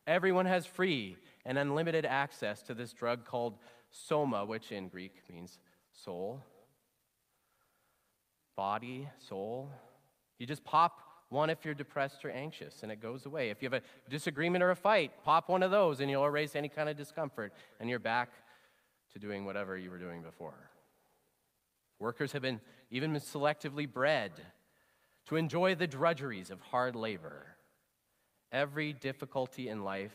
Everyone 0.06 0.47
has 0.47 0.66
free 0.66 1.16
and 1.47 1.56
unlimited 1.56 2.04
access 2.04 2.62
to 2.62 2.75
this 2.75 2.92
drug 2.92 3.25
called 3.25 3.56
soma, 3.90 4.44
which 4.44 4.71
in 4.71 4.88
Greek 4.88 5.23
means 5.30 5.59
soul, 5.92 6.42
body, 8.56 9.09
soul. 9.28 9.71
You 10.38 10.47
just 10.47 10.64
pop 10.64 11.00
one 11.30 11.49
if 11.49 11.64
you're 11.64 11.75
depressed 11.75 12.25
or 12.25 12.30
anxious, 12.30 12.83
and 12.83 12.92
it 12.92 13.00
goes 13.00 13.25
away. 13.25 13.49
If 13.50 13.62
you 13.62 13.66
have 13.71 13.83
a 13.83 14.11
disagreement 14.11 14.62
or 14.62 14.71
a 14.71 14.76
fight, 14.76 15.12
pop 15.25 15.49
one 15.49 15.62
of 15.62 15.71
those, 15.71 16.00
and 16.00 16.11
you'll 16.11 16.25
erase 16.25 16.54
any 16.54 16.68
kind 16.68 16.88
of 16.88 16.97
discomfort, 16.97 17.52
and 17.80 17.88
you're 17.88 17.99
back 17.99 18.30
to 19.14 19.18
doing 19.18 19.44
whatever 19.44 19.76
you 19.78 19.90
were 19.90 19.99
doing 19.99 20.23
before. 20.23 20.71
Workers 21.99 22.33
have 22.33 22.42
been 22.42 22.61
even 22.90 23.12
selectively 23.14 23.90
bred 23.90 24.33
to 25.26 25.37
enjoy 25.37 25.75
the 25.75 25.87
drudgeries 25.87 26.50
of 26.50 26.61
hard 26.61 26.95
labor 26.95 27.54
Every 28.54 28.93
difficulty 28.93 29.69
in 29.69 29.83
life 29.83 30.14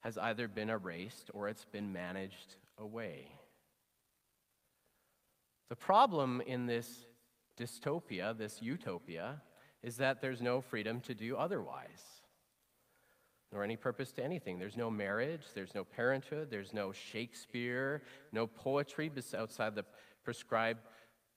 has 0.00 0.18
either 0.18 0.48
been 0.48 0.70
erased 0.70 1.30
or 1.32 1.48
it's 1.48 1.64
been 1.64 1.92
managed 1.92 2.56
away. 2.78 3.28
The 5.68 5.76
problem 5.76 6.42
in 6.44 6.66
this 6.66 7.06
dystopia, 7.56 8.36
this 8.36 8.60
utopia, 8.60 9.40
is 9.84 9.98
that 9.98 10.20
there's 10.20 10.42
no 10.42 10.60
freedom 10.60 11.00
to 11.02 11.14
do 11.14 11.36
otherwise, 11.36 12.02
nor 13.52 13.62
any 13.62 13.76
purpose 13.76 14.10
to 14.12 14.24
anything. 14.24 14.58
There's 14.58 14.76
no 14.76 14.90
marriage, 14.90 15.42
there's 15.54 15.76
no 15.76 15.84
parenthood, 15.84 16.48
there's 16.50 16.74
no 16.74 16.90
Shakespeare, 16.90 18.02
no 18.32 18.48
poetry 18.48 19.12
outside 19.32 19.76
the 19.76 19.84
prescribed 20.24 20.80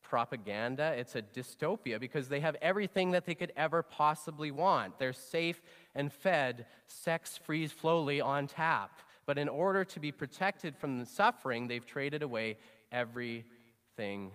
propaganda, 0.09 0.93
it's 0.97 1.15
a 1.15 1.21
dystopia 1.21 1.99
because 1.99 2.27
they 2.27 2.39
have 2.39 2.55
everything 2.61 3.11
that 3.11 3.25
they 3.25 3.35
could 3.35 3.53
ever 3.55 3.83
possibly 3.83 4.51
want. 4.51 4.97
They're 4.97 5.13
safe 5.13 5.61
and 5.95 6.11
fed, 6.11 6.65
sex 6.87 7.37
free 7.37 7.67
slowly 7.67 8.19
on 8.19 8.47
tap. 8.47 8.99
But 9.25 9.37
in 9.37 9.47
order 9.47 9.85
to 9.85 9.99
be 9.99 10.11
protected 10.11 10.75
from 10.75 10.99
the 10.99 11.05
suffering, 11.05 11.67
they've 11.67 11.85
traded 11.85 12.23
away 12.23 12.57
everything 12.91 14.31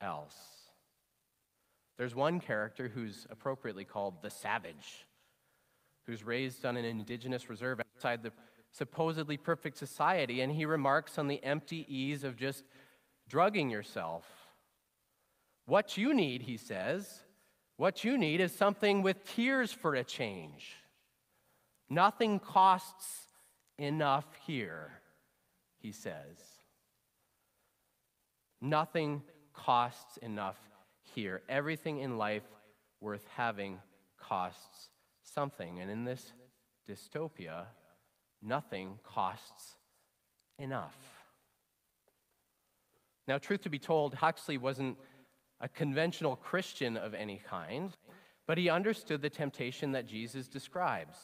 else. 0.00 0.36
There's 1.98 2.14
one 2.14 2.40
character 2.40 2.88
who's 2.88 3.26
appropriately 3.30 3.84
called 3.84 4.22
the 4.22 4.30
savage, 4.30 5.06
who's 6.06 6.24
raised 6.24 6.64
on 6.64 6.76
an 6.76 6.84
indigenous 6.84 7.50
reserve 7.50 7.80
outside 7.80 8.22
the 8.22 8.32
supposedly 8.70 9.36
perfect 9.36 9.76
society, 9.76 10.40
and 10.40 10.50
he 10.50 10.64
remarks 10.64 11.18
on 11.18 11.28
the 11.28 11.44
empty 11.44 11.84
ease 11.88 12.24
of 12.24 12.36
just 12.36 12.64
drugging 13.28 13.70
yourself. 13.70 14.24
What 15.66 15.96
you 15.96 16.12
need, 16.14 16.42
he 16.42 16.56
says, 16.56 17.20
what 17.76 18.04
you 18.04 18.18
need 18.18 18.40
is 18.40 18.54
something 18.54 19.02
with 19.02 19.24
tears 19.34 19.72
for 19.72 19.94
a 19.94 20.04
change. 20.04 20.76
Nothing 21.88 22.38
costs 22.38 23.26
enough 23.78 24.26
here, 24.46 24.92
he 25.78 25.92
says. 25.92 26.38
Nothing 28.60 29.22
costs 29.52 30.16
enough 30.18 30.58
here. 31.14 31.42
Everything 31.48 31.98
in 31.98 32.18
life 32.18 32.44
worth 33.00 33.26
having 33.36 33.78
costs 34.18 34.88
something. 35.22 35.80
And 35.80 35.90
in 35.90 36.04
this 36.04 36.32
dystopia, 36.88 37.64
nothing 38.40 38.98
costs 39.02 39.76
enough. 40.58 40.96
Now, 43.26 43.38
truth 43.38 43.62
to 43.62 43.70
be 43.70 43.78
told, 43.78 44.14
Huxley 44.14 44.58
wasn't 44.58 44.96
a 45.62 45.68
conventional 45.68 46.36
Christian 46.36 46.96
of 46.96 47.14
any 47.14 47.40
kind, 47.48 47.96
but 48.46 48.58
he 48.58 48.68
understood 48.68 49.22
the 49.22 49.30
temptation 49.30 49.92
that 49.92 50.06
Jesus 50.06 50.48
describes. 50.48 51.16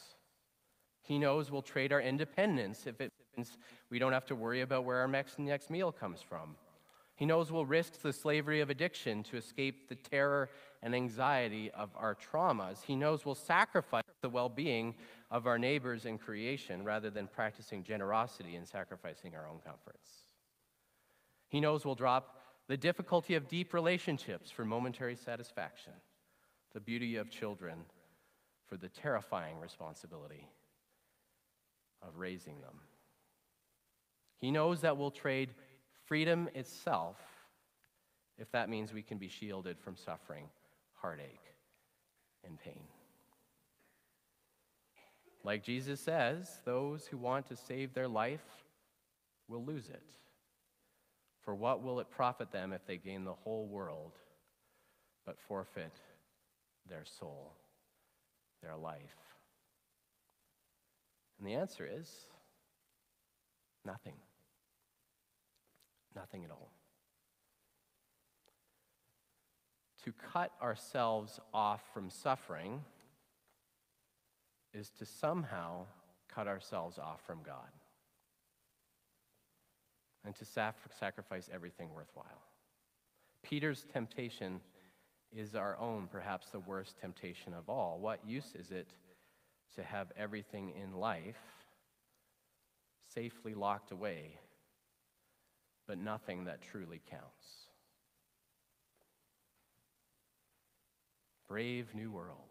He 1.03 1.19
knows 1.19 1.51
we'll 1.51 1.63
trade 1.63 1.93
our 1.93 2.01
independence 2.01 2.87
if 2.87 3.01
it 3.01 3.11
means 3.37 3.59
we 3.91 3.99
don't 3.99 4.13
have 4.13 4.27
to 4.27 4.37
worry 4.37 4.61
about 4.61 4.85
where 4.85 4.99
our 4.99 5.09
next, 5.09 5.39
next 5.39 5.71
meal 5.71 5.91
comes 5.91 6.23
from. 6.23 6.55
He 7.17 7.27
knows 7.27 7.51
we'll 7.51 7.67
risk 7.67 8.01
the 8.01 8.13
slavery 8.13 8.61
of 8.61 8.71
addiction 8.71 9.25
to 9.25 9.37
escape 9.37 9.89
the 9.89 9.97
terror 9.97 10.51
and 10.85 10.95
anxiety 10.95 11.69
of 11.73 11.91
our 11.97 12.15
traumas. 12.15 12.85
He 12.85 12.95
knows 12.95 13.27
we'll 13.27 13.35
sacrifice 13.35 14.05
the 14.23 14.29
well 14.29 14.49
being 14.49 14.95
of 15.29 15.49
our 15.49 15.59
neighbors 15.59 16.07
and 16.07 16.21
creation 16.21 16.85
rather 16.85 17.11
than 17.11 17.27
practicing 17.27 17.83
generosity 17.83 18.55
and 18.55 18.69
sacrificing 18.69 19.35
our 19.35 19.49
own 19.49 19.59
comforts. 19.65 20.09
He 21.49 21.61
knows 21.61 21.85
we'll 21.85 21.97
drop 21.97 22.38
the 22.69 22.77
difficulty 22.77 23.35
of 23.35 23.49
deep 23.49 23.73
relationships 23.73 24.51
for 24.51 24.65
momentary 24.65 25.17
satisfaction, 25.17 25.93
the 26.75 26.81
beauty 26.81 27.17
of 27.17 27.31
children 27.31 27.79
for 28.67 28.77
the 28.77 28.89
terrifying 28.89 29.59
responsibility 29.59 30.47
of 32.03 32.19
raising 32.19 32.61
them. 32.61 32.81
He 34.39 34.51
knows 34.51 34.83
that 34.83 34.97
we'll 34.97 35.11
trade 35.11 35.51
freedom 36.07 36.49
itself 36.55 37.17
if 38.39 38.53
that 38.53 38.69
means 38.69 38.93
we 38.93 39.03
can 39.03 39.19
be 39.19 39.29
shielded 39.29 39.81
from 39.81 39.97
suffering, 39.97 40.45
heartache, 40.95 41.55
and 42.47 42.59
pain. 42.61 42.85
Like 45.43 45.65
Jesus 45.65 46.01
says, 46.01 46.61
those 46.65 47.07
who 47.07 47.17
want 47.17 47.47
to 47.47 47.57
save 47.57 47.95
their 47.95 48.07
life 48.07 48.45
will 49.49 49.65
lose 49.65 49.89
it. 49.89 50.03
For 51.45 51.55
what 51.55 51.83
will 51.83 52.01
it 52.01 52.11
profit 52.11 52.51
them 52.51 52.73
if 52.73 52.87
they 52.87 52.97
gain 52.97 53.25
the 53.25 53.33
whole 53.33 53.67
world 53.67 54.13
but 55.25 55.39
forfeit 55.47 55.93
their 56.89 57.05
soul, 57.05 57.55
their 58.63 58.77
life? 58.77 59.17
And 61.39 61.47
the 61.47 61.55
answer 61.55 61.89
is 61.91 62.11
nothing. 63.85 64.17
Nothing 66.15 66.45
at 66.45 66.51
all. 66.51 66.73
To 70.05 70.13
cut 70.33 70.53
ourselves 70.61 71.39
off 71.53 71.83
from 71.93 72.11
suffering 72.11 72.83
is 74.73 74.91
to 74.99 75.07
somehow 75.07 75.87
cut 76.29 76.47
ourselves 76.47 76.99
off 76.99 77.21
from 77.27 77.39
God 77.43 77.69
and 80.25 80.35
to 80.35 80.45
sacrifice 80.45 81.49
everything 81.53 81.89
worthwhile. 81.95 82.43
Peter's 83.43 83.87
temptation 83.93 84.61
is 85.31 85.55
our 85.55 85.79
own, 85.79 86.09
perhaps 86.11 86.51
the 86.51 86.61
worst 86.61 86.99
temptation 87.01 87.55
of 87.55 87.69
all. 87.69 87.99
What 88.01 88.27
use 88.27 88.55
is 88.55 88.71
it 88.71 88.89
to 89.77 89.83
have 89.83 90.13
everything 90.17 90.73
in 90.83 90.95
life 90.95 91.37
safely 93.15 93.55
locked 93.55 93.91
away, 93.91 94.39
but 95.87 95.99
nothing 95.99 96.45
that 96.45 96.63
truly 96.63 97.01
counts? 97.11 97.67
Brave 101.47 101.95
new 101.95 102.11
world. 102.11 102.48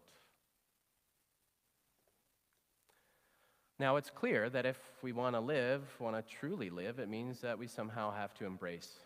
Now, 3.80 3.96
it's 3.96 4.10
clear 4.10 4.50
that 4.50 4.66
if 4.66 4.78
we 5.02 5.12
want 5.12 5.36
to 5.36 5.40
live, 5.40 5.82
want 6.00 6.16
to 6.16 6.34
truly 6.34 6.68
live, 6.68 6.98
it 6.98 7.08
means 7.08 7.40
that 7.42 7.58
we 7.58 7.68
somehow 7.68 8.12
have 8.12 8.34
to 8.34 8.44
embrace 8.44 8.98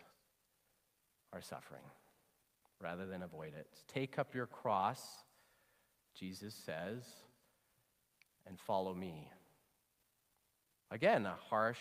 our 1.31 1.41
suffering 1.41 1.83
rather 2.81 3.05
than 3.05 3.21
avoid 3.21 3.53
it. 3.57 3.67
Take 3.87 4.17
up 4.17 4.33
your 4.33 4.47
cross, 4.47 5.01
Jesus 6.17 6.55
says, 6.55 7.03
and 8.47 8.59
follow 8.59 8.95
me. 8.95 9.29
Again, 10.89 11.25
a 11.25 11.35
harsh, 11.49 11.79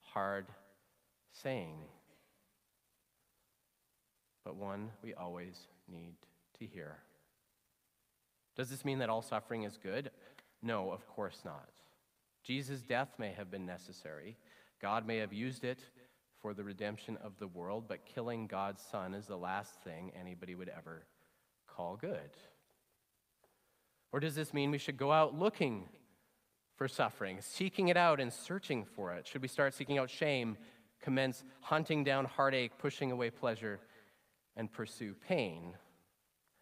hard 0.00 0.46
saying, 1.32 1.76
but 4.44 4.56
one 4.56 4.90
we 5.02 5.14
always 5.14 5.56
need 5.88 6.14
to 6.58 6.66
hear. 6.66 6.98
Does 8.56 8.70
this 8.70 8.84
mean 8.84 8.98
that 9.00 9.08
all 9.08 9.22
suffering 9.22 9.64
is 9.64 9.78
good? 9.82 10.10
No, 10.62 10.90
of 10.90 11.06
course 11.08 11.40
not. 11.44 11.68
Jesus' 12.42 12.82
death 12.82 13.10
may 13.18 13.32
have 13.32 13.50
been 13.50 13.66
necessary. 13.66 14.36
God 14.80 15.06
may 15.06 15.18
have 15.18 15.32
used 15.32 15.64
it 15.64 15.80
for 16.40 16.54
the 16.54 16.64
redemption 16.64 17.18
of 17.22 17.38
the 17.38 17.46
world, 17.46 17.84
but 17.86 18.06
killing 18.06 18.46
God's 18.46 18.82
Son 18.90 19.14
is 19.14 19.26
the 19.26 19.36
last 19.36 19.74
thing 19.82 20.10
anybody 20.18 20.54
would 20.54 20.70
ever 20.70 21.04
call 21.66 21.96
good. 21.96 22.30
Or 24.12 24.20
does 24.20 24.34
this 24.34 24.54
mean 24.54 24.70
we 24.70 24.78
should 24.78 24.96
go 24.96 25.12
out 25.12 25.38
looking 25.38 25.88
for 26.76 26.88
suffering, 26.88 27.38
seeking 27.40 27.88
it 27.88 27.96
out 27.96 28.20
and 28.20 28.32
searching 28.32 28.84
for 28.84 29.12
it? 29.12 29.26
Should 29.26 29.42
we 29.42 29.48
start 29.48 29.74
seeking 29.74 29.98
out 29.98 30.10
shame, 30.10 30.56
commence 31.00 31.44
hunting 31.60 32.04
down 32.04 32.24
heartache, 32.24 32.72
pushing 32.78 33.12
away 33.12 33.30
pleasure, 33.30 33.80
and 34.56 34.72
pursue 34.72 35.14
pain? 35.14 35.74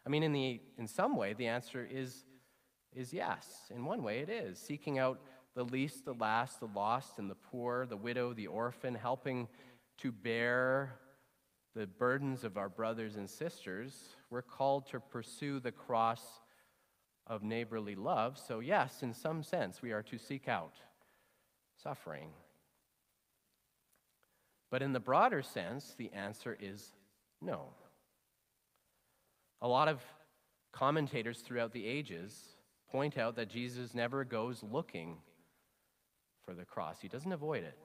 I 0.05 0.11
mean, 0.11 0.23
in, 0.23 0.33
the, 0.33 0.61
in 0.77 0.87
some 0.87 1.17
way, 1.17 1.35
the 1.35 1.47
answer 1.47 1.87
is, 1.89 2.25
is 2.93 3.13
yes. 3.13 3.47
In 3.75 3.85
one 3.85 4.03
way, 4.03 4.19
it 4.19 4.29
is. 4.29 4.59
Seeking 4.59 4.99
out 4.99 5.21
the 5.59 5.65
least, 5.65 6.05
the 6.05 6.15
last, 6.15 6.61
the 6.61 6.69
lost, 6.73 7.19
and 7.19 7.29
the 7.29 7.35
poor, 7.35 7.85
the 7.85 7.97
widow, 7.97 8.33
the 8.33 8.47
orphan, 8.47 8.95
helping 8.95 9.49
to 9.97 10.13
bear 10.13 10.95
the 11.75 11.85
burdens 11.85 12.45
of 12.45 12.57
our 12.57 12.69
brothers 12.69 13.17
and 13.17 13.29
sisters, 13.29 14.11
we're 14.31 14.41
called 14.41 14.87
to 14.87 15.01
pursue 15.01 15.59
the 15.59 15.73
cross 15.73 16.23
of 17.27 17.43
neighborly 17.43 17.97
love. 17.97 18.39
So, 18.39 18.61
yes, 18.61 19.03
in 19.03 19.13
some 19.13 19.43
sense, 19.43 19.83
we 19.83 19.91
are 19.91 20.05
to 20.05 20.17
seek 20.17 20.47
out 20.47 20.75
suffering. 21.83 22.29
But 24.71 24.81
in 24.81 24.93
the 24.93 25.01
broader 25.01 25.43
sense, 25.43 25.97
the 25.99 26.13
answer 26.13 26.57
is 26.61 26.93
no. 27.43 27.71
A 29.61 29.67
lot 29.67 29.89
of 29.89 30.01
commentators 30.71 31.41
throughout 31.41 31.73
the 31.73 31.85
ages 31.85 32.45
point 32.93 33.19
out 33.19 33.35
that 33.35 33.51
Jesus 33.51 33.93
never 33.93 34.23
goes 34.23 34.63
looking 34.63 35.17
for 36.49 36.55
the 36.55 36.65
cross. 36.65 36.99
He 37.03 37.09
doesn't 37.09 37.31
avoid 37.31 37.63
it, 37.63 37.79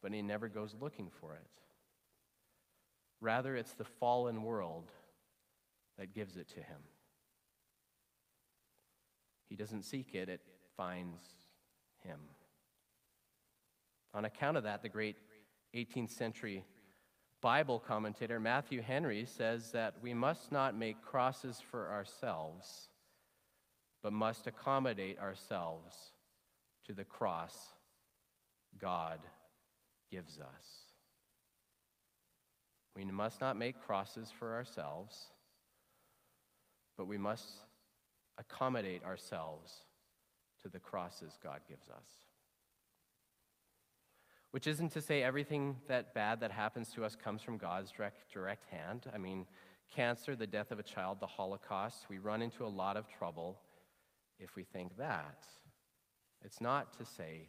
but 0.00 0.12
he 0.12 0.22
never 0.22 0.48
goes 0.48 0.76
looking 0.80 1.10
for 1.20 1.34
it. 1.34 1.50
Rather, 3.20 3.56
it's 3.56 3.72
the 3.72 3.84
fallen 3.84 4.44
world 4.44 4.92
that 5.98 6.14
gives 6.14 6.36
it 6.36 6.48
to 6.50 6.60
him. 6.60 6.78
He 9.48 9.56
doesn't 9.56 9.82
seek 9.82 10.14
it, 10.14 10.28
it 10.28 10.40
finds 10.76 11.20
him. 12.04 12.20
On 14.14 14.24
account 14.24 14.56
of 14.56 14.62
that, 14.62 14.82
the 14.82 14.88
great 14.88 15.16
18th 15.74 16.10
century 16.10 16.64
Bible 17.40 17.80
commentator 17.80 18.38
Matthew 18.38 18.82
Henry 18.82 19.26
says 19.26 19.72
that 19.72 19.94
we 20.00 20.14
must 20.14 20.52
not 20.52 20.76
make 20.76 21.02
crosses 21.02 21.60
for 21.72 21.90
ourselves, 21.90 22.88
but 24.00 24.12
must 24.12 24.46
accommodate 24.46 25.18
ourselves 25.18 26.13
to 26.86 26.92
the 26.92 27.04
cross 27.04 27.56
God 28.78 29.20
gives 30.10 30.38
us. 30.38 30.84
We 32.96 33.04
must 33.04 33.40
not 33.40 33.56
make 33.56 33.80
crosses 33.84 34.32
for 34.38 34.54
ourselves, 34.54 35.26
but 36.96 37.06
we 37.06 37.18
must 37.18 37.48
accommodate 38.38 39.04
ourselves 39.04 39.72
to 40.62 40.68
the 40.68 40.78
crosses 40.78 41.38
God 41.42 41.60
gives 41.68 41.88
us. 41.88 42.08
Which 44.52 44.68
isn't 44.68 44.92
to 44.92 45.00
say 45.00 45.22
everything 45.22 45.76
that 45.88 46.14
bad 46.14 46.40
that 46.40 46.52
happens 46.52 46.90
to 46.94 47.04
us 47.04 47.16
comes 47.16 47.42
from 47.42 47.58
God's 47.58 47.90
direct, 47.90 48.32
direct 48.32 48.64
hand. 48.70 49.06
I 49.12 49.18
mean, 49.18 49.46
cancer, 49.94 50.36
the 50.36 50.46
death 50.46 50.70
of 50.70 50.78
a 50.78 50.84
child, 50.84 51.18
the 51.18 51.26
Holocaust. 51.26 52.06
We 52.08 52.18
run 52.18 52.40
into 52.40 52.64
a 52.64 52.68
lot 52.68 52.96
of 52.96 53.08
trouble 53.08 53.58
if 54.38 54.54
we 54.54 54.62
think 54.62 54.96
that. 54.96 55.44
It's 56.44 56.60
not 56.60 56.98
to 56.98 57.04
say 57.04 57.48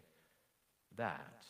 that. 0.95 1.45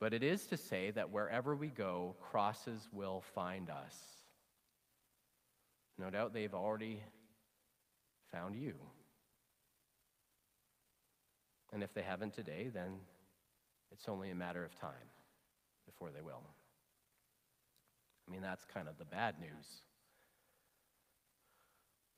But 0.00 0.12
it 0.12 0.22
is 0.22 0.46
to 0.46 0.56
say 0.56 0.90
that 0.92 1.10
wherever 1.10 1.54
we 1.56 1.68
go, 1.68 2.16
crosses 2.20 2.88
will 2.92 3.22
find 3.34 3.70
us. 3.70 3.96
No 5.98 6.10
doubt 6.10 6.32
they've 6.32 6.54
already 6.54 7.02
found 8.32 8.54
you. 8.54 8.74
And 11.72 11.82
if 11.82 11.92
they 11.92 12.02
haven't 12.02 12.34
today, 12.34 12.70
then 12.72 13.00
it's 13.92 14.08
only 14.08 14.30
a 14.30 14.34
matter 14.34 14.64
of 14.64 14.74
time 14.74 14.92
before 15.86 16.10
they 16.10 16.22
will. 16.22 16.42
I 18.26 18.30
mean, 18.30 18.42
that's 18.42 18.64
kind 18.64 18.88
of 18.88 18.98
the 18.98 19.04
bad 19.04 19.36
news. 19.40 19.82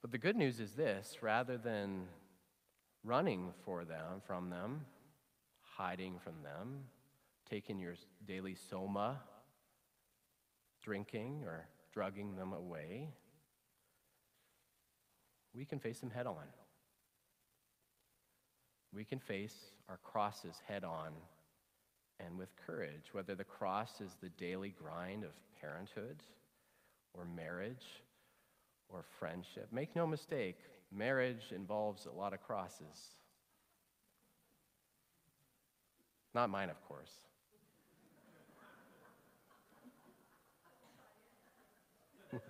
But 0.02 0.12
the 0.12 0.18
good 0.18 0.36
news 0.36 0.60
is 0.60 0.72
this 0.72 1.18
rather 1.22 1.56
than 1.56 2.06
running 3.04 3.52
for 3.64 3.84
them, 3.84 4.20
from 4.26 4.50
them, 4.50 4.84
hiding 5.60 6.18
from 6.18 6.42
them, 6.42 6.84
taking 7.48 7.78
your 7.78 7.94
daily 8.26 8.54
soma, 8.54 9.20
drinking 10.82 11.42
or 11.44 11.66
drugging 11.92 12.36
them 12.36 12.52
away, 12.52 13.08
we 15.54 15.64
can 15.64 15.78
face 15.78 15.98
them 15.98 16.10
head 16.10 16.26
on. 16.26 16.44
We 18.92 19.04
can 19.04 19.18
face 19.18 19.56
our 19.88 19.98
crosses 19.98 20.56
head 20.66 20.84
on 20.84 21.12
and 22.24 22.36
with 22.38 22.50
courage, 22.66 23.12
whether 23.12 23.34
the 23.34 23.44
cross 23.44 24.00
is 24.00 24.16
the 24.20 24.28
daily 24.30 24.74
grind 24.82 25.24
of 25.24 25.30
parenthood 25.60 26.22
or 27.14 27.24
marriage 27.24 28.02
or 28.88 29.04
friendship. 29.18 29.68
Make 29.72 29.94
no 29.96 30.06
mistake, 30.06 30.58
marriage 30.92 31.52
involves 31.54 32.06
a 32.06 32.10
lot 32.10 32.32
of 32.32 32.42
crosses. 32.42 33.14
Not 36.34 36.50
mine, 36.50 36.70
of 36.70 36.80
course. 36.86 37.12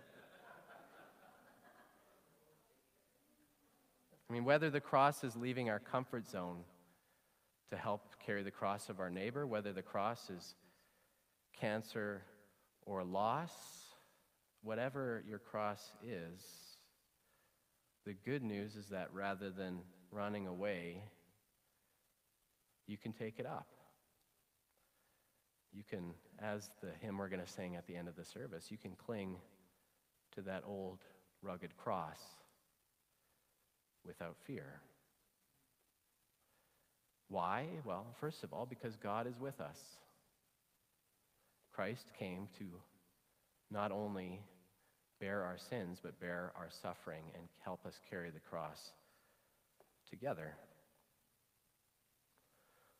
I 4.28 4.32
mean, 4.32 4.44
whether 4.44 4.70
the 4.70 4.80
cross 4.80 5.24
is 5.24 5.34
leaving 5.36 5.70
our 5.70 5.78
comfort 5.78 6.28
zone 6.28 6.58
to 7.70 7.76
help 7.76 8.16
carry 8.24 8.42
the 8.42 8.50
cross 8.50 8.88
of 8.88 9.00
our 9.00 9.10
neighbor, 9.10 9.46
whether 9.46 9.72
the 9.72 9.82
cross 9.82 10.28
is 10.28 10.54
cancer 11.58 12.22
or 12.84 13.04
loss, 13.04 13.52
whatever 14.62 15.22
your 15.26 15.38
cross 15.38 15.92
is, 16.04 16.69
the 18.10 18.16
good 18.28 18.42
news 18.42 18.74
is 18.74 18.88
that 18.88 19.06
rather 19.12 19.50
than 19.50 19.78
running 20.10 20.48
away, 20.48 21.00
you 22.88 22.96
can 22.96 23.12
take 23.12 23.38
it 23.38 23.46
up. 23.46 23.68
You 25.72 25.84
can, 25.88 26.14
as 26.42 26.68
the 26.82 26.88
hymn 27.00 27.18
we're 27.18 27.28
going 27.28 27.40
to 27.40 27.46
sing 27.46 27.76
at 27.76 27.86
the 27.86 27.94
end 27.94 28.08
of 28.08 28.16
the 28.16 28.24
service, 28.24 28.68
you 28.68 28.76
can 28.76 28.96
cling 29.06 29.36
to 30.34 30.40
that 30.42 30.64
old 30.66 30.98
rugged 31.40 31.76
cross 31.76 32.18
without 34.04 34.34
fear. 34.44 34.80
Why? 37.28 37.66
Well, 37.84 38.06
first 38.18 38.42
of 38.42 38.52
all, 38.52 38.66
because 38.66 38.96
God 38.96 39.28
is 39.28 39.38
with 39.38 39.60
us. 39.60 39.78
Christ 41.72 42.06
came 42.18 42.48
to 42.58 42.64
not 43.70 43.92
only 43.92 44.40
bear 45.20 45.42
our 45.44 45.58
sins, 45.58 45.98
but 46.02 46.18
bear 46.18 46.52
our 46.56 46.68
suffering 46.82 47.22
and 47.34 47.44
help 47.62 47.84
us 47.86 48.00
carry 48.10 48.30
the 48.30 48.40
cross 48.40 48.92
together. 50.08 50.54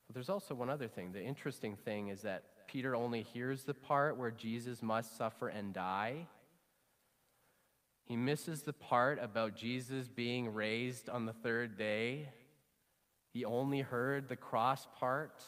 But 0.07 0.15
there's 0.15 0.29
also 0.29 0.55
one 0.55 0.71
other 0.71 0.89
thing. 0.89 1.13
The 1.13 1.23
interesting 1.23 1.77
thing 1.77 2.09
is 2.09 2.23
that 2.23 2.45
Peter 2.69 2.95
only 2.95 3.23
hears 3.23 3.65
the 3.65 3.75
part 3.75 4.17
where 4.17 4.31
Jesus 4.31 4.83
must 4.83 5.17
suffer 5.17 5.49
and 5.49 5.73
die. 5.73 6.27
He 8.05 8.17
misses 8.17 8.63
the 8.63 8.73
part 8.73 9.19
about 9.23 9.57
Jesus 9.57 10.09
being 10.09 10.53
raised 10.53 11.09
on 11.09 11.27
the 11.27 11.33
third 11.33 11.79
day. 11.79 12.29
He 13.33 13.45
only 13.45 13.81
heard 13.81 14.29
the 14.29 14.37
cross 14.37 14.87
part. 14.99 15.43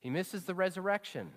He 0.00 0.10
misses 0.10 0.44
the 0.44 0.54
resurrection. 0.54 1.30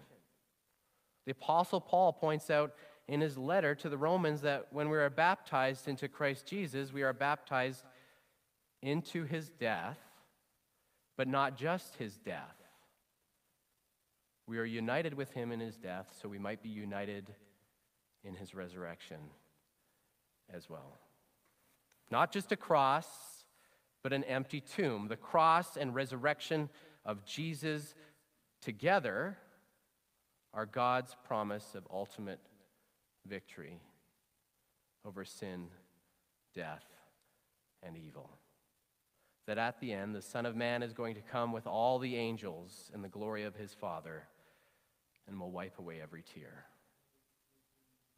The 1.25 1.31
Apostle 1.31 1.79
Paul 1.79 2.11
points 2.11 2.49
out 2.49 2.73
in 3.07 3.21
his 3.21 3.37
letter 3.37 3.75
to 3.75 3.89
the 3.89 3.97
Romans 3.97 4.41
that 4.41 4.67
when 4.71 4.89
we 4.89 4.97
are 4.97 5.09
baptized 5.09 5.87
into 5.87 6.07
Christ 6.07 6.45
Jesus, 6.45 6.93
we 6.93 7.03
are 7.03 7.13
baptized 7.13 7.83
into 8.81 9.23
his 9.23 9.49
death, 9.49 9.97
but 11.17 11.27
not 11.27 11.57
just 11.57 11.95
his 11.95 12.17
death. 12.17 12.55
We 14.47 14.57
are 14.57 14.65
united 14.65 15.13
with 15.13 15.31
him 15.31 15.51
in 15.51 15.59
his 15.59 15.77
death, 15.77 16.13
so 16.21 16.27
we 16.27 16.39
might 16.39 16.61
be 16.61 16.69
united 16.69 17.33
in 18.23 18.35
his 18.35 18.53
resurrection 18.53 19.19
as 20.53 20.69
well. 20.69 20.99
Not 22.11 22.31
just 22.31 22.51
a 22.51 22.57
cross, 22.57 23.07
but 24.01 24.13
an 24.13 24.23
empty 24.25 24.61
tomb. 24.61 25.07
The 25.07 25.15
cross 25.15 25.77
and 25.77 25.95
resurrection 25.95 26.69
of 27.05 27.25
Jesus 27.25 27.95
together 28.61 29.37
are 30.53 30.65
God's 30.65 31.15
promise 31.25 31.73
of 31.75 31.87
ultimate 31.91 32.39
victory 33.25 33.79
over 35.05 35.25
sin, 35.25 35.67
death, 36.53 36.85
and 37.81 37.97
evil. 37.97 38.29
That 39.45 39.57
at 39.57 39.79
the 39.79 39.91
end, 39.91 40.15
the 40.15 40.21
Son 40.21 40.45
of 40.45 40.55
Man 40.55 40.81
is 40.83 40.93
going 40.93 41.15
to 41.15 41.21
come 41.21 41.51
with 41.51 41.67
all 41.67 41.99
the 41.99 42.15
angels 42.15 42.91
in 42.93 43.01
the 43.01 43.09
glory 43.09 43.43
of 43.43 43.55
his 43.55 43.73
Father 43.73 44.23
and 45.27 45.39
will 45.39 45.51
wipe 45.51 45.79
away 45.79 45.99
every 46.01 46.23
tear, 46.23 46.65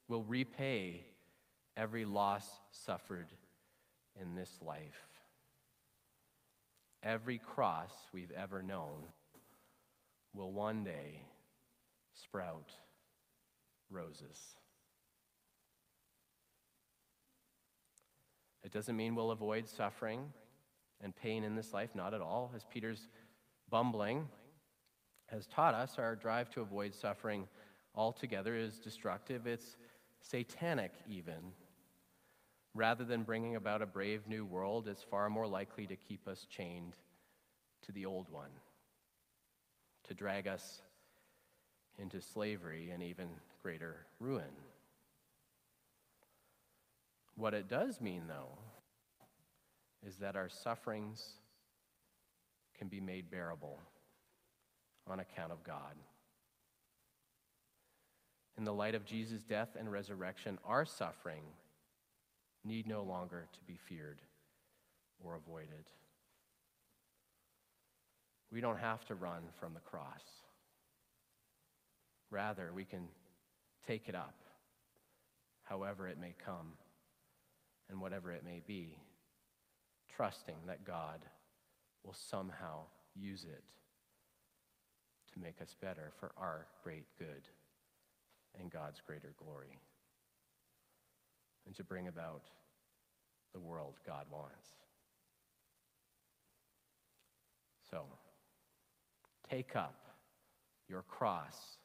will 0.08 0.24
repay 0.24 1.06
every 1.76 2.06
loss 2.06 2.48
suffered 2.72 3.28
in 4.20 4.36
this 4.36 4.60
life. 4.62 5.08
Every 7.04 7.38
cross 7.38 7.92
we've 8.14 8.32
ever 8.32 8.64
known 8.64 9.04
will 10.34 10.52
one 10.52 10.84
day 10.84 11.22
sprout 12.14 12.72
roses. 13.90 14.58
It 18.66 18.72
doesn't 18.72 18.98
mean 18.98 19.14
we'll 19.14 19.30
avoid 19.30 19.70
suffering 19.70 20.34
and 21.00 21.16
pain 21.16 21.44
in 21.44 21.56
this 21.56 21.72
life, 21.72 21.92
not 21.94 22.16
at 22.16 22.22
all. 22.22 22.52
As 22.56 22.66
Peter's 22.66 23.08
bumbling 23.70 24.28
has 25.28 25.46
taught 25.46 25.76
us, 25.76 26.00
our 26.00 26.16
drive 26.16 26.50
to 26.52 26.62
avoid 26.62 26.96
suffering 26.96 27.48
altogether 27.94 28.56
is 28.56 28.80
destructive. 28.80 29.46
It's 29.46 29.78
satanic, 30.20 30.94
even. 31.08 31.54
Rather 32.74 33.06
than 33.06 33.22
bringing 33.22 33.56
about 33.56 33.84
a 33.84 33.86
brave 33.86 34.28
new 34.28 34.44
world, 34.44 34.88
it's 34.88 35.04
far 35.04 35.30
more 35.30 35.48
likely 35.48 35.86
to 35.86 35.96
keep 35.96 36.28
us 36.28 36.48
chained 36.50 36.96
to 37.84 37.92
the 37.92 38.08
old 38.08 38.30
one, 38.30 38.50
to 40.08 40.16
drag 40.16 40.48
us 40.48 40.82
into 42.00 42.20
slavery 42.20 42.90
and 42.90 43.04
even 43.04 43.28
greater 43.62 44.08
ruin. 44.20 44.52
What 47.36 47.54
it 47.54 47.68
does 47.68 48.00
mean, 48.00 48.24
though, 48.28 48.58
is 50.06 50.18
that 50.18 50.36
our 50.36 50.50
sufferings 50.50 51.36
can 52.78 52.88
be 52.88 53.02
made 53.02 53.30
bearable 53.30 53.80
on 55.08 55.20
account 55.20 55.52
of 55.52 55.64
God. 55.64 55.96
In 58.58 58.64
the 58.64 58.74
light 58.74 58.96
of 58.96 59.06
Jesus' 59.06 59.42
death 59.42 59.76
and 59.78 59.92
resurrection, 59.92 60.58
our 60.66 60.86
suffering 60.86 61.44
need 62.64 62.88
no 62.88 63.04
longer 63.04 63.48
to 63.52 63.60
be 63.68 63.78
feared 63.78 64.22
or 65.20 65.36
avoided. 65.36 65.90
We 68.52 68.62
don't 68.62 68.80
have 68.80 69.04
to 69.06 69.16
run 69.16 69.44
from 69.60 69.74
the 69.74 69.82
cross. 69.82 70.24
Rather, 72.32 72.72
we 72.74 72.86
can 72.86 73.08
take 73.86 74.08
it 74.08 74.16
up, 74.16 74.36
however 75.64 76.08
it 76.08 76.18
may 76.20 76.34
come 76.44 76.74
and 77.90 78.02
whatever 78.02 78.32
it 78.32 78.44
may 78.44 78.62
be, 78.66 78.98
trusting 80.16 80.56
that 80.68 80.86
God 80.86 81.20
will 82.04 82.14
somehow 82.14 82.82
use 83.16 83.44
it 83.44 83.64
to 85.34 85.40
make 85.40 85.62
us 85.62 85.76
better 85.82 86.12
for 86.20 86.32
our 86.38 86.68
great 86.84 87.06
good 87.18 87.48
and 88.60 88.72
God's 88.72 89.02
greater 89.06 89.34
glory, 89.38 89.80
and 91.66 91.76
to 91.76 91.84
bring 91.84 92.08
about 92.08 92.44
the 93.54 93.60
world 93.60 93.96
God 94.06 94.26
wants. 94.32 94.70
So, 97.90 98.04
take 99.50 99.76
up 99.76 99.96
your 100.88 101.02
cross 101.02 101.78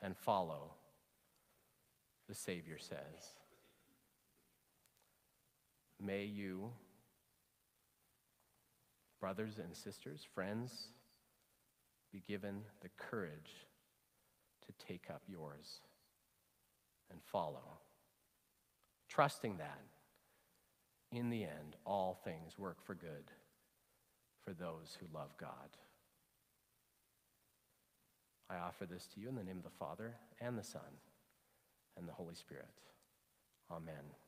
and 0.00 0.16
follow 0.16 0.72
the 2.28 2.34
Savior 2.34 2.78
says. 2.78 3.34
May 6.04 6.24
you, 6.24 6.70
brothers 9.20 9.58
and 9.58 9.76
sisters, 9.76 10.26
friends, 10.34 10.88
be 12.12 12.22
given 12.26 12.62
the 12.80 12.88
courage 12.96 13.68
to 14.66 14.86
take 14.86 15.04
up 15.10 15.22
yours 15.28 15.80
and 17.10 17.20
follow, 17.22 17.78
trusting 19.08 19.58
that 19.58 19.80
in 21.12 21.28
the 21.28 21.44
end, 21.44 21.76
all 21.84 22.18
things 22.24 22.58
work 22.58 22.82
for 22.84 22.94
good 22.94 23.30
for 24.44 24.52
those 24.54 24.96
who 24.98 25.06
love 25.16 25.36
God. 25.38 25.76
I 28.48 28.56
offer 28.56 28.86
this 28.86 29.06
to 29.14 29.20
you 29.20 29.28
in 29.28 29.34
the 29.34 29.44
name 29.44 29.58
of 29.58 29.64
the 29.64 29.78
Father, 29.78 30.14
and 30.40 30.58
the 30.58 30.64
Son, 30.64 30.80
and 31.96 32.08
the 32.08 32.12
Holy 32.12 32.34
Spirit. 32.34 32.66
Amen. 33.70 34.21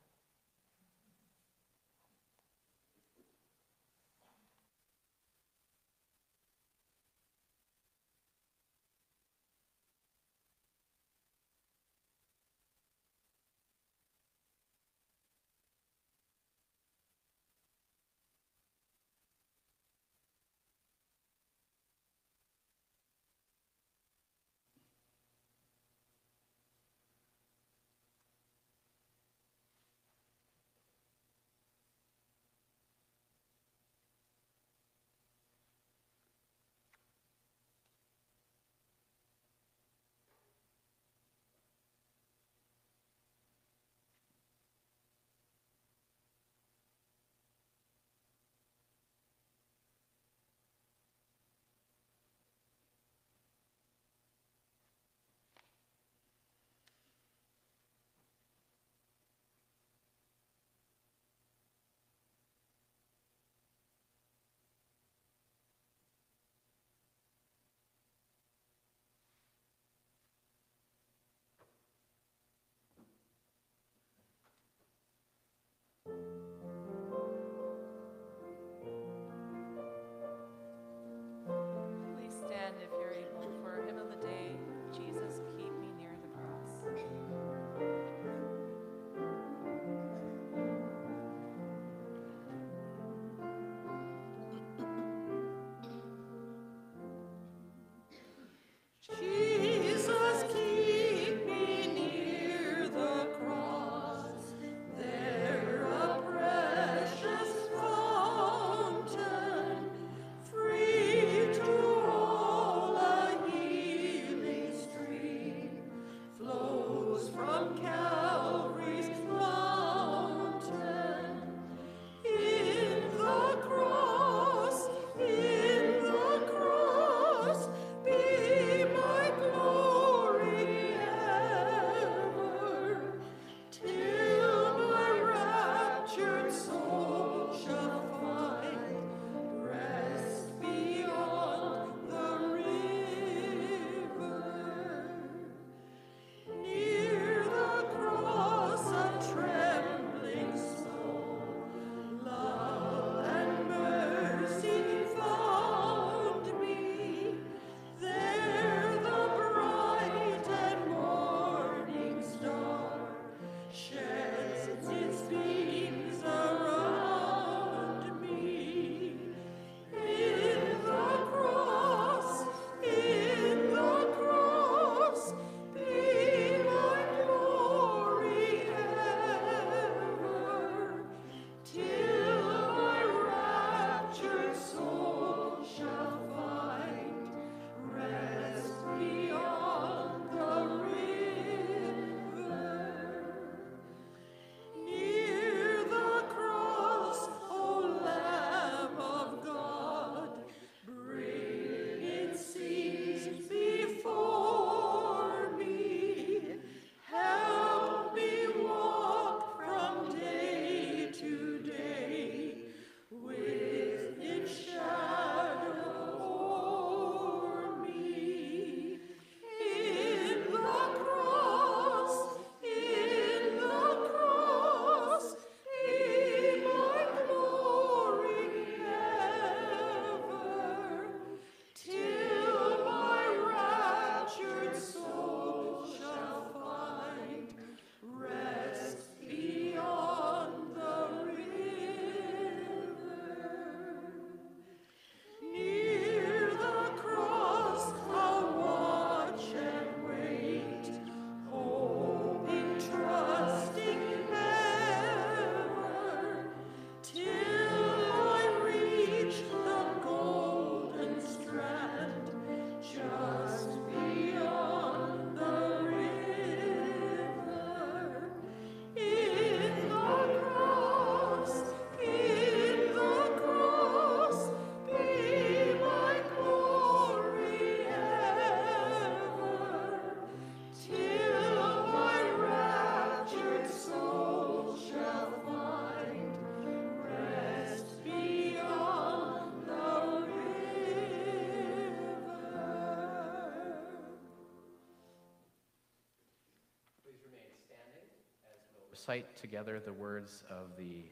Recite 299.07 299.37
together 299.37 299.79
the 299.85 299.93
words 299.93 300.45
of 300.49 300.79
the 300.79 301.05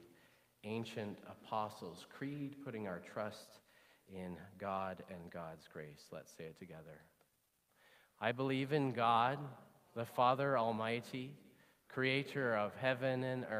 ancient 0.65 1.19
Apostles' 1.31 2.07
Creed, 2.09 2.57
putting 2.65 2.89
our 2.89 3.01
trust 3.01 3.59
in 4.09 4.35
God 4.59 5.03
and 5.11 5.31
God's 5.31 5.69
grace. 5.71 6.07
Let's 6.11 6.33
say 6.35 6.45
it 6.45 6.59
together. 6.59 7.03
I 8.19 8.33
believe 8.33 8.73
in 8.73 8.93
God, 8.93 9.39
the 9.95 10.07
Father 10.07 10.57
Almighty, 10.57 11.33
creator 11.87 12.57
of 12.57 12.75
heaven 12.77 13.25
and 13.25 13.45
earth. 13.51 13.59